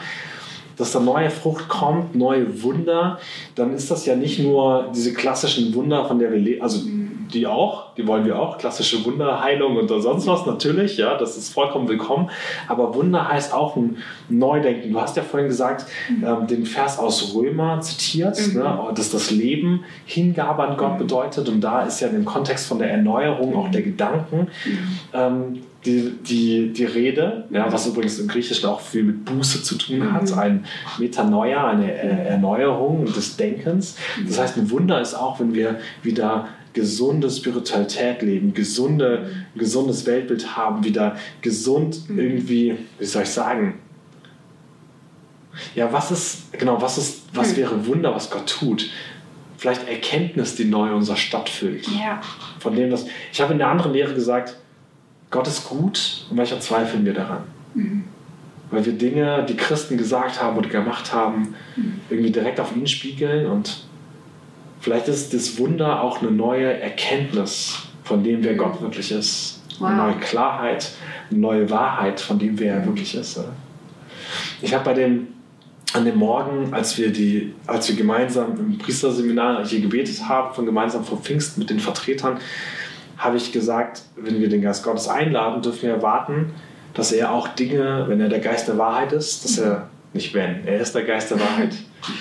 dass 0.77 0.93
da 0.93 1.01
neue 1.01 1.31
Frucht 1.31 1.69
kommt, 1.69 2.15
neue 2.15 2.63
Wunder, 2.63 3.19
dann 3.55 3.75
ist 3.75 3.91
das 3.91 4.07
ja 4.07 4.17
nicht 4.17 4.39
nur 4.39 4.91
diese 4.95 5.13
klassischen 5.13 5.75
Wunder, 5.75 6.07
von 6.07 6.19
der 6.19 6.31
wir 6.31 6.39
leben, 6.39 6.63
also 6.63 6.81
mhm. 6.81 6.98
Die 7.33 7.47
auch, 7.47 7.95
die 7.95 8.07
wollen 8.07 8.25
wir 8.25 8.39
auch, 8.39 8.59
klassische 8.59 9.05
Wunderheilung 9.05 9.77
und 9.77 9.89
sonst 9.89 10.27
was 10.27 10.47
natürlich, 10.47 10.97
ja, 10.97 11.17
das 11.17 11.37
ist 11.37 11.53
vollkommen 11.53 11.89
willkommen, 11.89 12.31
aber 12.67 12.95
Wunder 12.95 13.29
heißt 13.29 13.53
auch 13.53 13.77
ein 13.77 13.99
Neudenken. 14.29 14.93
Du 14.93 15.01
hast 15.01 15.17
ja 15.17 15.23
vorhin 15.23 15.49
gesagt, 15.49 15.87
mhm. 16.09 16.25
ähm, 16.25 16.47
den 16.47 16.67
Vers 16.67 16.99
aus 16.99 17.35
Römer 17.35 17.81
zitiert, 17.81 18.39
mhm. 18.49 18.61
ne, 18.61 18.79
dass 18.95 19.11
das 19.11 19.31
Leben 19.31 19.85
Hingabe 20.07 20.65
an 20.65 20.77
Gott 20.77 20.95
mhm. 20.95 20.99
bedeutet 20.99 21.49
und 21.49 21.61
da 21.61 21.83
ist 21.83 22.01
ja 22.01 22.09
im 22.09 22.25
Kontext 22.25 22.67
von 22.67 22.79
der 22.79 22.91
Erneuerung 22.91 23.57
auch 23.57 23.71
der 23.71 23.83
Gedanken 23.83 24.49
mhm. 24.65 24.99
ähm, 25.13 25.59
die, 25.85 26.13
die, 26.29 26.73
die 26.73 26.85
Rede, 26.85 27.45
ja, 27.51 27.73
was 27.73 27.87
übrigens 27.87 28.19
im 28.19 28.27
Griechischen 28.27 28.69
auch 28.69 28.81
viel 28.81 29.05
mit 29.05 29.25
Buße 29.25 29.63
zu 29.63 29.77
tun 29.77 30.13
hat, 30.13 30.31
mhm. 30.31 30.39
ein 30.39 30.65
Metanoia, 30.99 31.69
eine 31.69 31.93
Erneuerung 31.93 33.05
des 33.05 33.37
Denkens. 33.37 33.97
Das 34.27 34.41
heißt, 34.41 34.57
ein 34.57 34.71
Wunder 34.71 35.01
ist 35.01 35.15
auch, 35.15 35.39
wenn 35.39 35.55
wir 35.55 35.77
wieder 36.03 36.49
gesunde 36.79 37.29
Spiritualität 37.29 38.23
leben, 38.23 38.55
gesunde, 38.55 39.33
gesundes 39.57 40.07
Weltbild 40.07 40.57
haben, 40.57 40.85
wieder 40.85 41.17
gesund 41.41 42.03
irgendwie, 42.09 42.79
wie 43.01 43.05
soll 43.05 43.25
ich 43.25 43.31
sagen, 43.31 43.81
ja, 45.75 45.93
was 45.93 46.13
ist, 46.13 46.53
genau, 46.53 46.81
was 46.81 46.97
ist, 46.99 47.23
was 47.35 47.49
hm. 47.49 47.57
wäre 47.57 47.87
Wunder, 47.89 48.15
was 48.15 48.31
Gott 48.31 48.47
tut? 48.47 48.91
Vielleicht 49.57 49.89
Erkenntnis, 49.89 50.55
die 50.55 50.67
neu 50.67 50.95
unser 50.95 51.17
Stadt 51.17 51.49
füllt. 51.49 51.89
Ja. 51.89 52.21
Von 52.61 52.77
dem 52.77 52.91
das, 52.91 53.07
ich 53.33 53.41
habe 53.41 53.55
in 53.55 53.59
der 53.59 53.67
anderen 53.67 53.93
Lehre 53.93 54.15
gesagt, 54.15 54.57
Gott 55.33 55.49
ist 55.49 55.69
gut 55.69 56.27
und 56.31 56.37
manchmal 56.37 56.63
zweifeln 56.63 57.05
wir 57.05 57.15
daran. 57.15 57.43
Mhm. 57.75 58.05
Weil 58.71 58.87
wir 58.87 58.93
Dinge, 58.93 59.45
die 59.49 59.57
Christen 59.57 59.99
gesagt 59.99 60.41
haben 60.41 60.57
oder 60.57 60.69
gemacht 60.69 61.13
haben, 61.13 61.57
mhm. 61.75 62.01
irgendwie 62.09 62.31
direkt 62.31 62.61
auf 62.61 62.77
ihn 62.77 62.87
spiegeln 62.87 63.47
und 63.47 63.88
vielleicht 64.89 65.09
ist 65.09 65.35
das 65.35 65.59
Wunder 65.59 66.03
auch 66.03 66.23
eine 66.23 66.31
neue 66.31 66.81
Erkenntnis 66.81 67.77
von 68.05 68.25
dem, 68.25 68.43
wer 68.43 68.55
mhm. 68.55 68.59
Gott 68.59 68.81
wirklich 68.81 69.13
ist. 69.13 69.61
Wow. 69.79 69.89
Eine 69.89 69.97
neue 69.99 70.15
Klarheit, 70.15 70.93
eine 71.31 71.41
neue 71.41 71.69
Wahrheit 71.69 72.21
von 72.21 72.39
dem, 72.39 72.59
wer 72.59 72.77
er 72.77 72.87
wirklich 72.87 73.15
ist. 73.15 73.39
Ich 74.63 74.73
habe 74.73 74.85
bei 74.85 74.95
dem 74.95 75.29
an 75.93 76.07
dem 76.07 76.17
Morgen, 76.17 76.73
als 76.73 76.97
wir, 76.97 77.13
die, 77.13 77.55
als 77.67 77.89
wir 77.89 77.97
gemeinsam 77.97 78.57
im 78.59 78.79
Priesterseminar 78.79 79.67
hier 79.67 79.81
gebetet 79.81 80.27
haben, 80.27 80.55
von 80.55 80.65
gemeinsam 80.65 81.05
vor 81.05 81.19
Pfingsten 81.19 81.61
mit 81.61 81.69
den 81.69 81.81
Vertretern, 81.81 82.39
habe 83.19 83.37
ich 83.37 83.53
gesagt, 83.53 84.03
wenn 84.17 84.41
wir 84.41 84.49
den 84.49 84.63
Geist 84.63 84.85
Gottes 84.85 85.07
einladen, 85.09 85.61
dürfen 85.61 85.83
wir 85.83 85.91
erwarten, 85.91 86.55
dass 86.95 87.13
er 87.13 87.33
auch 87.33 87.49
Dinge, 87.49 88.07
wenn 88.09 88.21
er 88.21 88.29
der 88.31 88.41
Geist 88.41 88.69
der 88.69 88.79
Wahrheit 88.79 89.13
ist, 89.13 89.45
dass 89.45 89.59
er, 89.59 89.89
nicht 90.15 90.33
wenn, 90.33 90.67
er 90.67 90.81
ist 90.81 90.95
der 90.95 91.05
Geist 91.05 91.31
der 91.31 91.41
Wahrheit, 91.41 91.75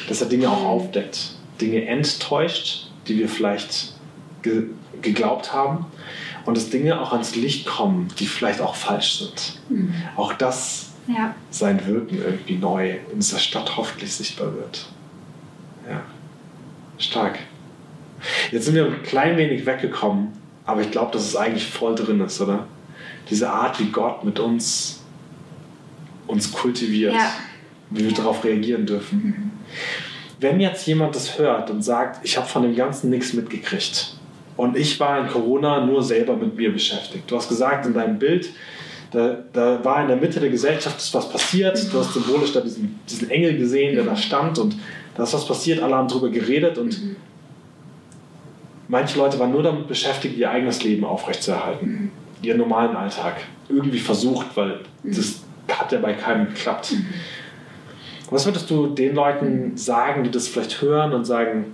dass 0.10 0.22
er 0.22 0.28
Dinge 0.28 0.50
auch 0.50 0.66
aufdeckt, 0.66 1.37
Dinge 1.62 1.86
enttäuscht, 1.86 2.88
die 3.08 3.18
wir 3.18 3.30
vielleicht 3.30 3.94
ge 4.42 4.64
geglaubt 5.00 5.54
haben 5.54 5.86
und 6.46 6.58
dass 6.58 6.72
Dinge 6.72 7.00
auch 7.00 7.12
ans 7.12 7.36
Licht 7.36 7.68
kommen, 7.68 8.08
die 8.18 8.26
vielleicht 8.26 8.62
auch 8.62 8.74
falsch 8.74 9.20
sind. 9.20 9.60
Mhm. 9.70 9.94
Auch 10.16 10.34
das 10.34 10.94
ja. 11.08 11.36
sein 11.52 11.86
Wirken 11.86 12.18
irgendwie 12.18 12.56
neu 12.56 12.96
in 13.12 13.20
dieser 13.20 13.38
Stadt 13.38 13.78
hoffentlich 13.78 14.12
sichtbar 14.12 14.56
wird. 14.56 14.88
Ja, 15.88 16.02
stark. 16.98 17.38
Jetzt 18.52 18.66
sind 18.66 18.74
wir 18.74 18.88
ein 18.88 19.04
klein 19.04 19.38
wenig 19.38 19.68
weggekommen 19.68 20.34
aber 20.68 20.82
ich 20.82 20.92
glaube, 20.92 21.14
dass 21.14 21.24
es 21.24 21.36
eigentlich 21.36 21.66
voll 21.66 21.96
drin 21.96 22.20
ist, 22.22 22.40
oder? 22.42 22.68
Diese 23.30 23.50
Art, 23.50 23.80
wie 23.80 23.86
Gott 23.86 24.26
mit 24.26 24.38
uns, 24.38 25.02
uns 26.28 26.52
kultiviert, 26.52 27.14
ja. 27.14 27.32
wie 27.90 28.04
wir 28.04 28.12
ja. 28.12 28.18
darauf 28.18 28.44
reagieren 28.44 28.86
dürfen. 28.86 29.24
Mhm. 29.24 29.52
Wenn 30.40 30.60
jetzt 30.60 30.86
jemand 30.88 31.16
das 31.16 31.38
hört 31.40 31.70
und 31.70 31.82
sagt, 31.82 32.24
ich 32.24 32.38
habe 32.38 32.48
von 32.48 32.62
dem 32.62 32.76
Ganzen 32.76 33.10
nichts 33.10 33.34
mitgekriegt 33.34 34.14
und 34.56 34.78
ich 34.78 35.00
war 35.00 35.20
in 35.20 35.28
Corona 35.28 35.86
nur 35.86 36.04
selber 36.04 36.36
mit 36.36 36.56
mir 36.56 36.72
beschäftigt. 36.72 37.30
Du 37.30 37.36
hast 37.36 37.50
gesagt 37.50 37.86
in 37.86 37.94
deinem 37.94 38.20
Bild, 38.20 38.50
da, 39.12 39.38
da 39.54 39.84
war 39.84 40.02
in 40.02 40.10
der 40.10 40.18
Mitte 40.18 40.40
der 40.40 40.50
Gesellschaft 40.50 40.98
ist 40.98 41.14
was 41.14 41.30
passiert. 41.30 41.92
Du 41.92 42.00
hast 42.00 42.14
symbolisch 42.14 42.52
da 42.52 42.60
diesen, 42.60 43.00
diesen 43.10 43.30
Engel 43.30 43.58
gesehen, 43.58 43.96
der 43.96 44.04
da 44.04 44.12
mhm. 44.12 44.18
stand 44.18 44.60
und 44.60 44.76
da 45.16 45.24
ist 45.24 45.34
was 45.34 45.48
passiert, 45.48 45.82
alle 45.82 45.96
haben 45.96 46.08
darüber 46.08 46.30
geredet 46.30 46.78
und 46.78 47.02
mhm 47.02 47.16
manche 48.88 49.18
Leute 49.18 49.40
waren 49.40 49.52
nur 49.52 49.64
damit 49.64 49.88
beschäftigt, 49.88 50.38
ihr 50.38 50.50
eigenes 50.50 50.84
Leben 50.84 51.04
aufrechtzuerhalten, 51.04 51.90
mhm. 51.90 52.12
ihren 52.42 52.58
normalen 52.58 52.96
Alltag. 52.96 53.44
Irgendwie 53.70 54.00
versucht, 54.00 54.48
weil 54.56 54.80
mhm. 55.04 55.16
das 55.16 55.44
hat 55.72 55.92
ja 55.92 56.00
bei 56.00 56.14
keinem 56.14 56.48
geklappt. 56.48 56.94
Was 58.30 58.46
würdest 58.46 58.70
du 58.70 58.88
den 58.88 59.16
Leuten 59.16 59.78
sagen, 59.78 60.24
die 60.24 60.32
das 60.32 60.48
vielleicht 60.48 60.82
hören 60.82 61.14
und 61.14 61.26
sagen, 61.26 61.74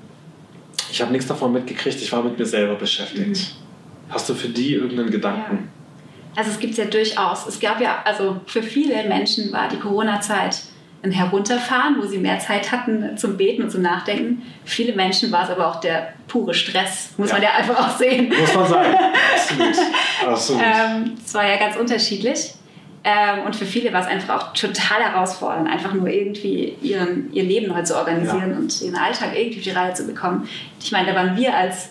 ich 0.91 1.01
habe 1.01 1.11
nichts 1.11 1.27
davon 1.27 1.51
mitgekriegt, 1.51 2.01
ich 2.01 2.11
war 2.11 2.23
mit 2.23 2.37
mir 2.37 2.45
selber 2.45 2.75
beschäftigt? 2.75 3.29
Mhm. 3.29 4.13
Hast 4.13 4.29
du 4.29 4.35
für 4.35 4.49
die 4.49 4.75
irgendeinen 4.75 5.09
Gedanken? 5.09 5.55
Ja. 5.55 6.35
Also 6.35 6.51
es 6.51 6.59
gibt 6.59 6.73
es 6.73 6.77
ja 6.77 6.85
durchaus. 6.85 7.47
Es 7.47 7.59
gab 7.59 7.81
ja, 7.81 8.01
also 8.05 8.37
für 8.45 8.61
viele 8.61 9.07
Menschen 9.07 9.51
war 9.51 9.67
die 9.67 9.77
Corona-Zeit 9.77 10.63
ein 11.03 11.11
Herunterfahren, 11.11 11.97
wo 12.01 12.07
sie 12.07 12.17
mehr 12.17 12.39
Zeit 12.39 12.71
hatten 12.71 13.17
zum 13.17 13.35
Beten 13.35 13.63
und 13.63 13.69
zum 13.69 13.81
Nachdenken. 13.81 14.43
Viele 14.63 14.93
Menschen 14.93 15.31
war 15.31 15.43
es 15.43 15.49
aber 15.49 15.67
auch 15.67 15.81
der 15.81 16.13
pure 16.27 16.53
Stress, 16.53 17.09
muss 17.17 17.29
ja. 17.29 17.35
man 17.35 17.43
ja 17.43 17.49
einfach 17.51 17.77
auch 17.77 17.97
sehen. 17.97 18.29
Muss 18.29 18.55
man 18.55 18.67
sagen. 18.67 18.95
Absolut. 19.35 19.75
Absolut. 20.25 20.61
ähm, 20.63 21.13
es 21.23 21.33
war 21.33 21.45
ja 21.45 21.57
ganz 21.57 21.75
unterschiedlich. 21.75 22.53
Ähm, 23.05 23.45
und 23.45 23.55
für 23.55 23.65
viele 23.65 23.91
war 23.91 24.01
es 24.01 24.07
einfach 24.07 24.35
auch 24.35 24.53
total 24.53 25.03
herausfordernd, 25.03 25.69
einfach 25.69 25.93
nur 25.93 26.07
irgendwie 26.07 26.75
ihren, 26.81 27.33
ihr 27.33 27.43
Leben 27.43 27.67
neu 27.67 27.81
zu 27.81 27.97
organisieren 27.97 28.51
ja. 28.51 28.57
und 28.57 28.81
ihren 28.81 28.95
Alltag 28.95 29.31
irgendwie 29.35 29.57
auf 29.57 29.63
die 29.63 29.71
Reihe 29.71 29.93
zu 29.93 30.07
bekommen. 30.07 30.47
Ich 30.79 30.91
meine, 30.93 31.11
da 31.11 31.15
waren 31.15 31.35
wir 31.35 31.53
als 31.53 31.89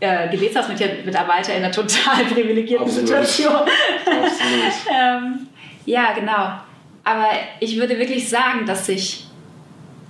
äh, 0.00 0.28
Gebetshausmitarbeiter 0.28 1.56
in 1.56 1.64
einer 1.64 1.72
total 1.72 2.24
privilegierten 2.24 2.86
Absolut. 2.86 3.08
Situation. 3.08 3.54
Absolut. 3.54 4.72
ähm, 4.94 5.46
ja, 5.86 6.12
genau. 6.12 6.60
Aber 7.02 7.28
ich 7.60 7.78
würde 7.78 7.98
wirklich 7.98 8.28
sagen, 8.28 8.66
dass 8.66 8.86
sich 8.86 9.26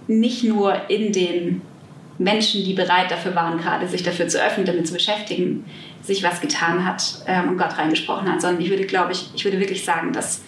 nicht 0.08 0.42
nur 0.42 0.88
in 0.88 1.12
den 1.12 1.62
Menschen, 2.18 2.64
die 2.64 2.72
bereit 2.72 3.11
dafür 3.11 3.35
waren, 3.35 3.59
gerade 3.59 3.87
sich 3.87 4.02
dafür 4.02 4.29
zu 4.29 4.42
öffnen, 4.42 4.66
damit 4.66 4.87
zu 4.87 4.94
beschäftigen, 4.94 5.64
sich 6.02 6.22
was 6.22 6.40
getan 6.40 6.85
hat 6.87 7.22
ähm, 7.26 7.50
und 7.50 7.59
Gott 7.59 7.76
reingesprochen 7.76 8.31
hat, 8.31 8.40
sondern 8.40 8.62
ich 8.62 8.70
würde, 8.70 8.85
glaube 8.87 9.12
ich, 9.12 9.31
ich 9.35 9.44
würde 9.44 9.61
wirklich 9.61 9.85
sagen, 9.85 10.12
dass 10.12 10.42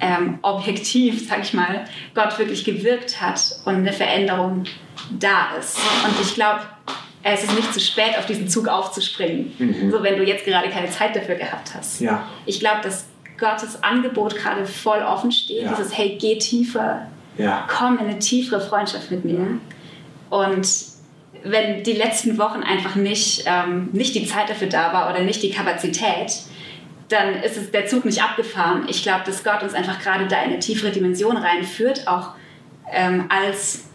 ähm, 0.00 0.38
objektiv, 0.42 1.26
sag 1.28 1.42
ich 1.42 1.54
mal, 1.54 1.84
Gott 2.14 2.38
wirklich 2.38 2.64
gewirkt 2.64 3.20
hat 3.20 3.40
und 3.64 3.76
eine 3.76 3.92
Veränderung 3.92 4.64
da 5.18 5.56
ist. 5.58 5.78
Und 6.04 6.14
ich 6.20 6.34
glaube, 6.34 6.60
es 7.22 7.44
ist 7.44 7.54
nicht 7.54 7.72
zu 7.72 7.80
spät, 7.80 8.16
auf 8.18 8.26
diesen 8.26 8.48
Zug 8.48 8.68
aufzuspringen, 8.68 9.52
mhm. 9.58 9.90
so 9.90 10.02
wenn 10.02 10.16
du 10.16 10.24
jetzt 10.24 10.44
gerade 10.44 10.70
keine 10.70 10.88
Zeit 10.90 11.14
dafür 11.14 11.34
gehabt 11.34 11.74
hast. 11.74 12.00
Ja. 12.00 12.26
Ich 12.46 12.60
glaube, 12.60 12.80
dass 12.82 13.06
Gottes 13.38 13.82
Angebot 13.82 14.36
gerade 14.36 14.64
voll 14.66 15.02
offen 15.02 15.32
steht. 15.32 15.64
Ja. 15.64 15.74
Dieses, 15.74 15.96
hey, 15.96 16.16
geh 16.20 16.38
tiefer, 16.38 17.06
ja. 17.36 17.66
komm 17.68 17.98
in 17.98 18.06
eine 18.06 18.18
tiefere 18.18 18.60
Freundschaft 18.60 19.10
mit 19.10 19.24
mir. 19.24 19.58
Und 20.30 20.68
wenn 21.44 21.82
die 21.82 21.92
letzten 21.92 22.38
Wochen 22.38 22.62
einfach 22.62 22.96
nicht, 22.96 23.44
ähm, 23.46 23.88
nicht 23.92 24.14
die 24.14 24.26
Zeit 24.26 24.50
dafür 24.50 24.68
da 24.68 24.92
war 24.92 25.10
oder 25.10 25.22
nicht 25.22 25.42
die 25.42 25.50
Kapazität, 25.50 26.32
dann 27.08 27.42
ist 27.42 27.56
es 27.56 27.70
der 27.70 27.86
Zug 27.86 28.04
nicht 28.04 28.22
abgefahren. 28.22 28.86
Ich 28.88 29.02
glaube, 29.02 29.22
dass 29.26 29.42
Gott 29.42 29.62
uns 29.62 29.74
einfach 29.74 30.00
gerade 30.00 30.26
da 30.26 30.42
in 30.42 30.50
eine 30.50 30.58
tiefere 30.58 30.90
Dimension 30.90 31.36
reinführt, 31.36 32.06
auch 32.06 32.34
ähm, 32.92 33.26
als, 33.28 33.88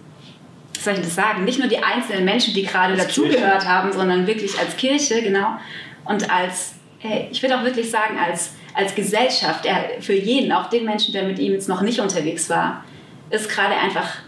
was 0.74 0.84
soll 0.84 0.94
ich 0.96 1.02
das 1.02 1.16
sagen, 1.16 1.46
nicht 1.46 1.60
nur 1.60 1.68
die 1.68 1.82
einzelnen 1.82 2.26
Menschen, 2.26 2.54
die 2.54 2.64
gerade 2.64 2.96
dazugehört 2.96 3.66
haben, 3.68 3.92
sondern 3.94 4.28
wirklich 4.28 4.60
als 4.60 4.76
Kirche, 4.76 5.22
genau. 5.22 5.58
Und 6.04 6.30
als, 6.30 6.76
hey, 7.00 7.28
ich 7.32 7.42
würde 7.42 7.58
auch 7.58 7.64
wirklich 7.64 7.90
sagen, 7.90 8.18
als, 8.20 8.54
als 8.74 8.94
Gesellschaft, 8.94 9.66
er, 9.66 10.02
für 10.02 10.14
jeden, 10.14 10.52
auch 10.52 10.70
den 10.70 10.86
Menschen, 10.86 11.14
der 11.14 11.24
mit 11.24 11.40
ihm 11.40 11.54
jetzt 11.54 11.70
noch 11.70 11.82
nicht 11.82 12.00
unterwegs 12.00 12.50
war, 12.50 12.84
ist 13.30 13.50
gerade 13.50 13.76
einfach 13.76 14.25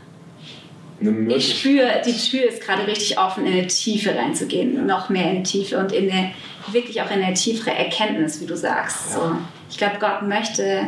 ich 0.99 1.60
spüre, 1.60 2.01
die 2.05 2.13
Tür 2.13 2.49
ist 2.49 2.62
gerade 2.62 2.88
richtig 2.88 3.19
offen, 3.19 3.45
in 3.45 3.53
eine 3.53 3.67
Tiefe 3.67 4.15
reinzugehen, 4.15 4.86
noch 4.86 5.10
mehr 5.10 5.31
in 5.31 5.43
die 5.43 5.49
Tiefe 5.49 5.77
und 5.77 5.91
in 5.91 6.12
eine, 6.12 6.31
wirklich 6.71 7.01
auch 7.01 7.12
in 7.12 7.23
eine 7.23 7.36
tiefere 7.36 7.75
Erkenntnis, 7.75 8.41
wie 8.41 8.45
du 8.45 8.57
sagst. 8.57 9.13
So. 9.13 9.33
Ich 9.69 9.77
glaube, 9.77 9.97
Gott 9.99 10.23
möchte, 10.23 10.88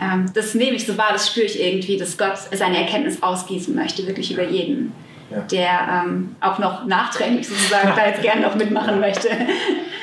ähm, 0.00 0.26
das 0.34 0.54
nehme 0.54 0.76
ich 0.76 0.84
so 0.84 0.98
wahr, 0.98 1.10
das 1.12 1.28
spüre 1.28 1.46
ich 1.46 1.62
irgendwie, 1.62 1.96
dass 1.96 2.18
Gott 2.18 2.36
seine 2.52 2.78
Erkenntnis 2.78 3.22
ausgießen 3.22 3.74
möchte, 3.74 4.06
wirklich 4.06 4.32
über 4.32 4.44
jeden, 4.44 4.92
ja. 5.30 5.40
der 5.42 6.04
ähm, 6.04 6.34
auch 6.40 6.58
noch 6.58 6.84
nachträglich 6.84 7.46
sozusagen 7.46 7.92
da 7.94 8.06
jetzt 8.06 8.22
gerne 8.22 8.42
noch 8.42 8.56
mitmachen 8.56 8.98
möchte. 8.98 9.28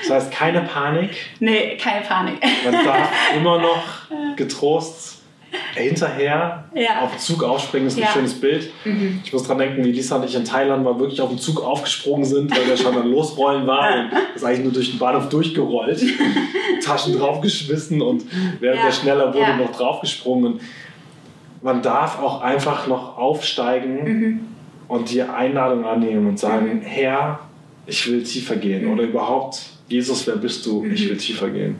Das 0.01 0.09
heißt, 0.09 0.31
keine 0.31 0.61
Panik? 0.61 1.11
Nee, 1.39 1.77
keine 1.77 2.05
Panik. 2.05 2.35
Man 2.63 2.85
darf 2.85 3.09
immer 3.35 3.59
noch 3.59 3.85
getrost 4.37 5.22
hinterher 5.75 6.65
ja. 6.73 7.01
auf 7.01 7.11
den 7.11 7.19
Zug 7.19 7.43
aufspringen, 7.43 7.87
ist 7.87 7.97
ein 7.97 8.03
ja. 8.03 8.07
schönes 8.07 8.39
Bild. 8.39 8.71
Mhm. 8.85 9.21
Ich 9.23 9.33
muss 9.33 9.43
dran 9.43 9.57
denken, 9.57 9.83
wie 9.83 9.91
Lisa 9.91 10.15
und 10.17 10.25
ich 10.25 10.35
in 10.35 10.45
Thailand 10.45 10.83
mal 10.83 10.99
wirklich 10.99 11.21
auf 11.21 11.29
den 11.29 11.39
Zug 11.39 11.63
aufgesprungen 11.63 12.25
sind, 12.25 12.55
weil 12.55 12.65
der 12.65 12.77
schon 12.77 12.93
dann 12.93 13.09
losrollen 13.09 13.67
war 13.67 13.93
und 13.93 14.11
ist 14.35 14.43
eigentlich 14.43 14.63
nur 14.63 14.73
durch 14.73 14.91
den 14.91 14.99
Bahnhof 14.99 15.29
durchgerollt, 15.29 16.03
Taschen 16.83 17.17
draufgeschmissen 17.17 18.01
und 18.01 18.25
während 18.59 18.79
ja. 18.79 18.85
der 18.85 18.91
schneller 18.91 19.33
wurde 19.33 19.57
noch 19.57 19.71
draufgesprungen. 19.71 20.59
man 21.61 21.81
darf 21.81 22.19
auch 22.19 22.41
einfach 22.41 22.87
noch 22.87 23.17
aufsteigen 23.17 24.03
mhm. 24.03 24.39
und 24.87 25.11
die 25.11 25.21
Einladung 25.21 25.85
annehmen 25.85 26.27
und 26.27 26.39
sagen, 26.39 26.75
mhm. 26.75 26.81
Herr, 26.81 27.39
ich 27.85 28.09
will 28.09 28.23
tiefer 28.23 28.55
gehen 28.55 28.85
mhm. 28.85 28.93
oder 28.93 29.03
überhaupt, 29.03 29.61
Jesus, 29.87 30.25
wer 30.27 30.37
bist 30.37 30.65
du? 30.65 30.85
Ich 30.85 31.05
mhm. 31.05 31.09
will 31.09 31.17
tiefer 31.17 31.49
gehen. 31.49 31.75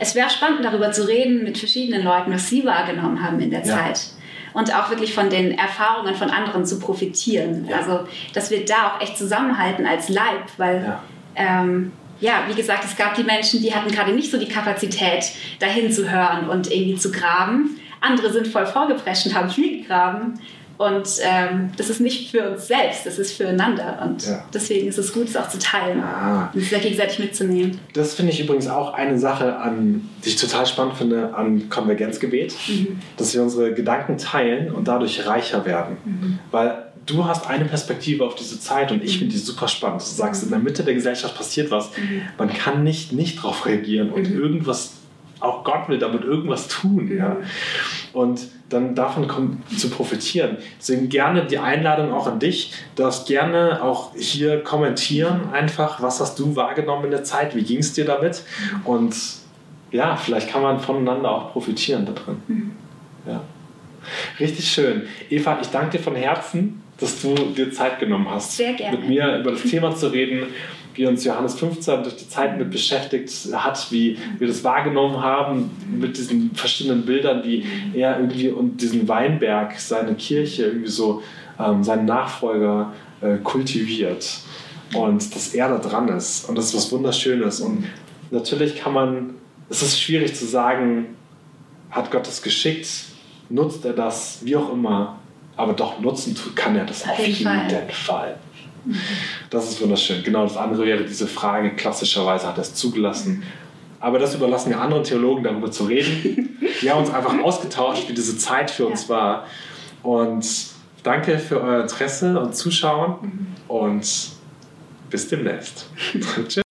Es 0.00 0.14
wäre 0.14 0.30
spannend, 0.30 0.64
darüber 0.64 0.92
zu 0.92 1.06
reden 1.06 1.42
mit 1.42 1.58
verschiedenen 1.58 2.04
Leuten, 2.04 2.32
was 2.32 2.48
sie 2.48 2.64
wahrgenommen 2.64 3.22
haben 3.22 3.40
in 3.40 3.50
der 3.50 3.64
ja. 3.64 3.76
Zeit. 3.76 4.00
Und 4.52 4.74
auch 4.74 4.88
wirklich 4.90 5.12
von 5.12 5.30
den 5.30 5.58
Erfahrungen 5.58 6.14
von 6.14 6.30
anderen 6.30 6.64
zu 6.64 6.78
profitieren. 6.78 7.66
Ja. 7.68 7.78
Also, 7.78 8.06
dass 8.34 8.50
wir 8.50 8.64
da 8.64 8.92
auch 8.92 9.00
echt 9.00 9.18
zusammenhalten 9.18 9.84
als 9.84 10.08
Leib, 10.08 10.48
weil, 10.58 10.84
ja. 10.84 11.02
Ähm, 11.36 11.92
ja, 12.20 12.44
wie 12.48 12.54
gesagt, 12.54 12.84
es 12.84 12.96
gab 12.96 13.14
die 13.14 13.24
Menschen, 13.24 13.60
die 13.60 13.74
hatten 13.74 13.90
gerade 13.90 14.12
nicht 14.12 14.30
so 14.30 14.38
die 14.38 14.48
Kapazität, 14.48 15.24
dahin 15.58 15.90
zu 15.90 16.08
hören 16.08 16.48
und 16.48 16.70
irgendwie 16.70 16.96
zu 16.96 17.10
graben. 17.10 17.80
Andere 18.00 18.32
sind 18.32 18.46
voll 18.46 18.66
vorgeprescht 18.66 19.26
und 19.26 19.34
haben 19.34 19.50
viel 19.50 19.82
gegraben. 19.82 20.38
Und 20.76 21.08
ähm, 21.22 21.70
das 21.76 21.88
ist 21.88 22.00
nicht 22.00 22.30
für 22.30 22.50
uns 22.50 22.66
selbst, 22.66 23.06
das 23.06 23.18
ist 23.18 23.32
füreinander. 23.32 24.02
Und 24.04 24.26
ja. 24.26 24.44
deswegen 24.52 24.88
ist 24.88 24.98
es 24.98 25.12
gut, 25.12 25.28
es 25.28 25.36
auch 25.36 25.48
zu 25.48 25.58
teilen 25.58 26.02
ah. 26.02 26.50
und 26.52 26.62
es 26.62 26.70
gegenseitig 26.70 27.18
mitzunehmen. 27.20 27.78
Das 27.92 28.14
finde 28.14 28.32
ich 28.32 28.40
übrigens 28.40 28.66
auch 28.66 28.94
eine 28.94 29.18
Sache, 29.18 29.56
an, 29.56 30.08
die 30.24 30.30
ich 30.30 30.36
total 30.36 30.66
spannend 30.66 30.96
finde 30.96 31.34
an 31.34 31.68
Konvergenzgebet, 31.68 32.54
mhm. 32.68 32.98
dass 33.16 33.34
wir 33.34 33.42
unsere 33.42 33.72
Gedanken 33.72 34.18
teilen 34.18 34.72
und 34.72 34.88
dadurch 34.88 35.26
reicher 35.26 35.64
werden. 35.64 35.96
Mhm. 36.04 36.38
Weil 36.50 36.84
du 37.06 37.24
hast 37.24 37.48
eine 37.48 37.64
Perspektive 37.64 38.24
auf 38.24 38.34
diese 38.34 38.58
Zeit 38.58 38.90
und 38.90 39.02
ich 39.02 39.14
mhm. 39.14 39.18
finde 39.20 39.34
die 39.34 39.40
super 39.40 39.68
spannend. 39.68 40.00
Du 40.00 40.06
sagst, 40.06 40.42
in 40.42 40.50
der 40.50 40.58
Mitte 40.58 40.82
der 40.82 40.94
Gesellschaft 40.94 41.36
passiert 41.36 41.70
was. 41.70 41.90
Mhm. 41.96 42.22
Man 42.38 42.52
kann 42.52 42.82
nicht 42.82 43.12
nicht 43.12 43.38
darauf 43.38 43.66
reagieren 43.66 44.10
und 44.10 44.30
mhm. 44.30 44.40
irgendwas, 44.40 44.94
auch 45.44 45.64
Gott 45.64 45.88
will 45.88 45.98
damit 45.98 46.24
irgendwas 46.24 46.68
tun. 46.68 47.10
Ja? 47.16 47.36
Und 48.12 48.48
dann 48.68 48.94
davon 48.94 49.58
zu 49.76 49.90
profitieren. 49.90 50.58
Deswegen 50.78 51.08
gerne 51.08 51.44
die 51.46 51.58
Einladung 51.58 52.12
auch 52.12 52.26
an 52.26 52.38
dich. 52.38 52.72
Du 52.96 53.02
darfst 53.02 53.26
gerne 53.26 53.82
auch 53.82 54.14
hier 54.16 54.62
kommentieren, 54.62 55.52
einfach, 55.52 56.02
was 56.02 56.20
hast 56.20 56.38
du 56.38 56.56
wahrgenommen 56.56 57.06
in 57.06 57.10
der 57.10 57.24
Zeit, 57.24 57.54
wie 57.54 57.62
ging 57.62 57.78
es 57.78 57.92
dir 57.92 58.04
damit? 58.04 58.42
Und 58.84 59.14
ja, 59.90 60.16
vielleicht 60.16 60.48
kann 60.48 60.62
man 60.62 60.80
voneinander 60.80 61.30
auch 61.30 61.52
profitieren 61.52 62.06
da 62.06 62.12
drin. 62.12 62.42
Mhm. 62.48 62.70
Ja. 63.26 63.42
Richtig 64.40 64.68
schön. 64.68 65.02
Eva, 65.30 65.58
ich 65.60 65.68
danke 65.68 65.98
dir 65.98 66.02
von 66.02 66.16
Herzen, 66.16 66.82
dass 66.98 67.22
du 67.22 67.34
dir 67.34 67.72
Zeit 67.72 67.98
genommen 67.98 68.28
hast, 68.30 68.58
mit 68.58 69.08
mir 69.08 69.38
über 69.38 69.52
das 69.52 69.62
Thema 69.62 69.94
zu 69.94 70.08
reden 70.08 70.46
wie 70.94 71.06
uns 71.06 71.24
Johannes 71.24 71.54
15 71.54 72.02
durch 72.02 72.16
die 72.16 72.28
Zeit 72.28 72.58
mit 72.58 72.70
beschäftigt 72.70 73.30
hat, 73.52 73.90
wie 73.90 74.18
wir 74.38 74.46
das 74.46 74.62
wahrgenommen 74.64 75.20
haben 75.20 75.70
mit 75.90 76.16
diesen 76.16 76.54
verschiedenen 76.54 77.04
Bildern, 77.04 77.42
wie 77.44 77.64
er 77.94 78.16
irgendwie 78.18 78.48
und 78.48 78.80
diesen 78.80 79.08
Weinberg, 79.08 79.78
seine 79.78 80.14
Kirche 80.14 80.66
irgendwie 80.66 80.90
so, 80.90 81.22
ähm, 81.58 81.82
seinen 81.82 82.06
Nachfolger 82.06 82.92
äh, 83.20 83.36
kultiviert. 83.38 84.38
Und 84.94 85.34
dass 85.34 85.54
er 85.54 85.68
da 85.68 85.78
dran 85.78 86.08
ist. 86.08 86.48
Und 86.48 86.56
das 86.56 86.66
ist 86.66 86.76
was 86.76 86.92
Wunderschönes. 86.92 87.60
Und 87.60 87.84
natürlich 88.30 88.76
kann 88.76 88.92
man, 88.92 89.30
es 89.68 89.82
ist 89.82 90.00
schwierig 90.00 90.34
zu 90.34 90.46
sagen, 90.46 91.16
hat 91.90 92.10
Gott 92.10 92.26
das 92.26 92.42
geschickt, 92.42 92.88
nutzt 93.48 93.84
er 93.84 93.92
das, 93.92 94.40
wie 94.42 94.56
auch 94.56 94.72
immer, 94.72 95.18
aber 95.56 95.72
doch 95.72 96.00
nutzen 96.00 96.36
kann 96.54 96.76
er 96.76 96.84
das 96.84 97.08
auf 97.08 97.18
jeden 97.18 97.44
Fall. 97.44 97.88
Fall. 97.90 98.38
Das 99.50 99.68
ist 99.68 99.80
wunderschön. 99.80 100.22
Genau, 100.22 100.44
das 100.44 100.56
andere 100.56 100.84
wäre 100.84 101.04
diese 101.04 101.26
Frage, 101.26 101.70
klassischerweise 101.76 102.46
hat 102.46 102.58
er 102.58 102.62
es 102.62 102.74
zugelassen. 102.74 103.42
Aber 104.00 104.18
das 104.18 104.34
überlassen 104.34 104.70
wir 104.70 104.80
anderen 104.80 105.04
Theologen, 105.04 105.44
darüber 105.44 105.70
zu 105.70 105.84
reden. 105.84 106.58
Wir 106.80 106.92
haben 106.92 107.00
uns 107.00 107.10
einfach 107.12 107.38
ausgetauscht, 107.42 108.08
wie 108.08 108.14
diese 108.14 108.36
Zeit 108.36 108.70
für 108.70 108.86
uns 108.86 109.08
war. 109.08 109.46
Und 110.02 110.46
danke 111.02 111.38
für 111.38 111.60
euer 111.62 111.82
Interesse 111.82 112.38
und 112.38 112.54
Zuschauen 112.54 113.46
und 113.68 114.06
bis 115.08 115.28
demnächst. 115.28 115.86
Tschüss. 116.48 116.64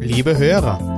Liebe 0.00 0.38
Hörer, 0.38 0.97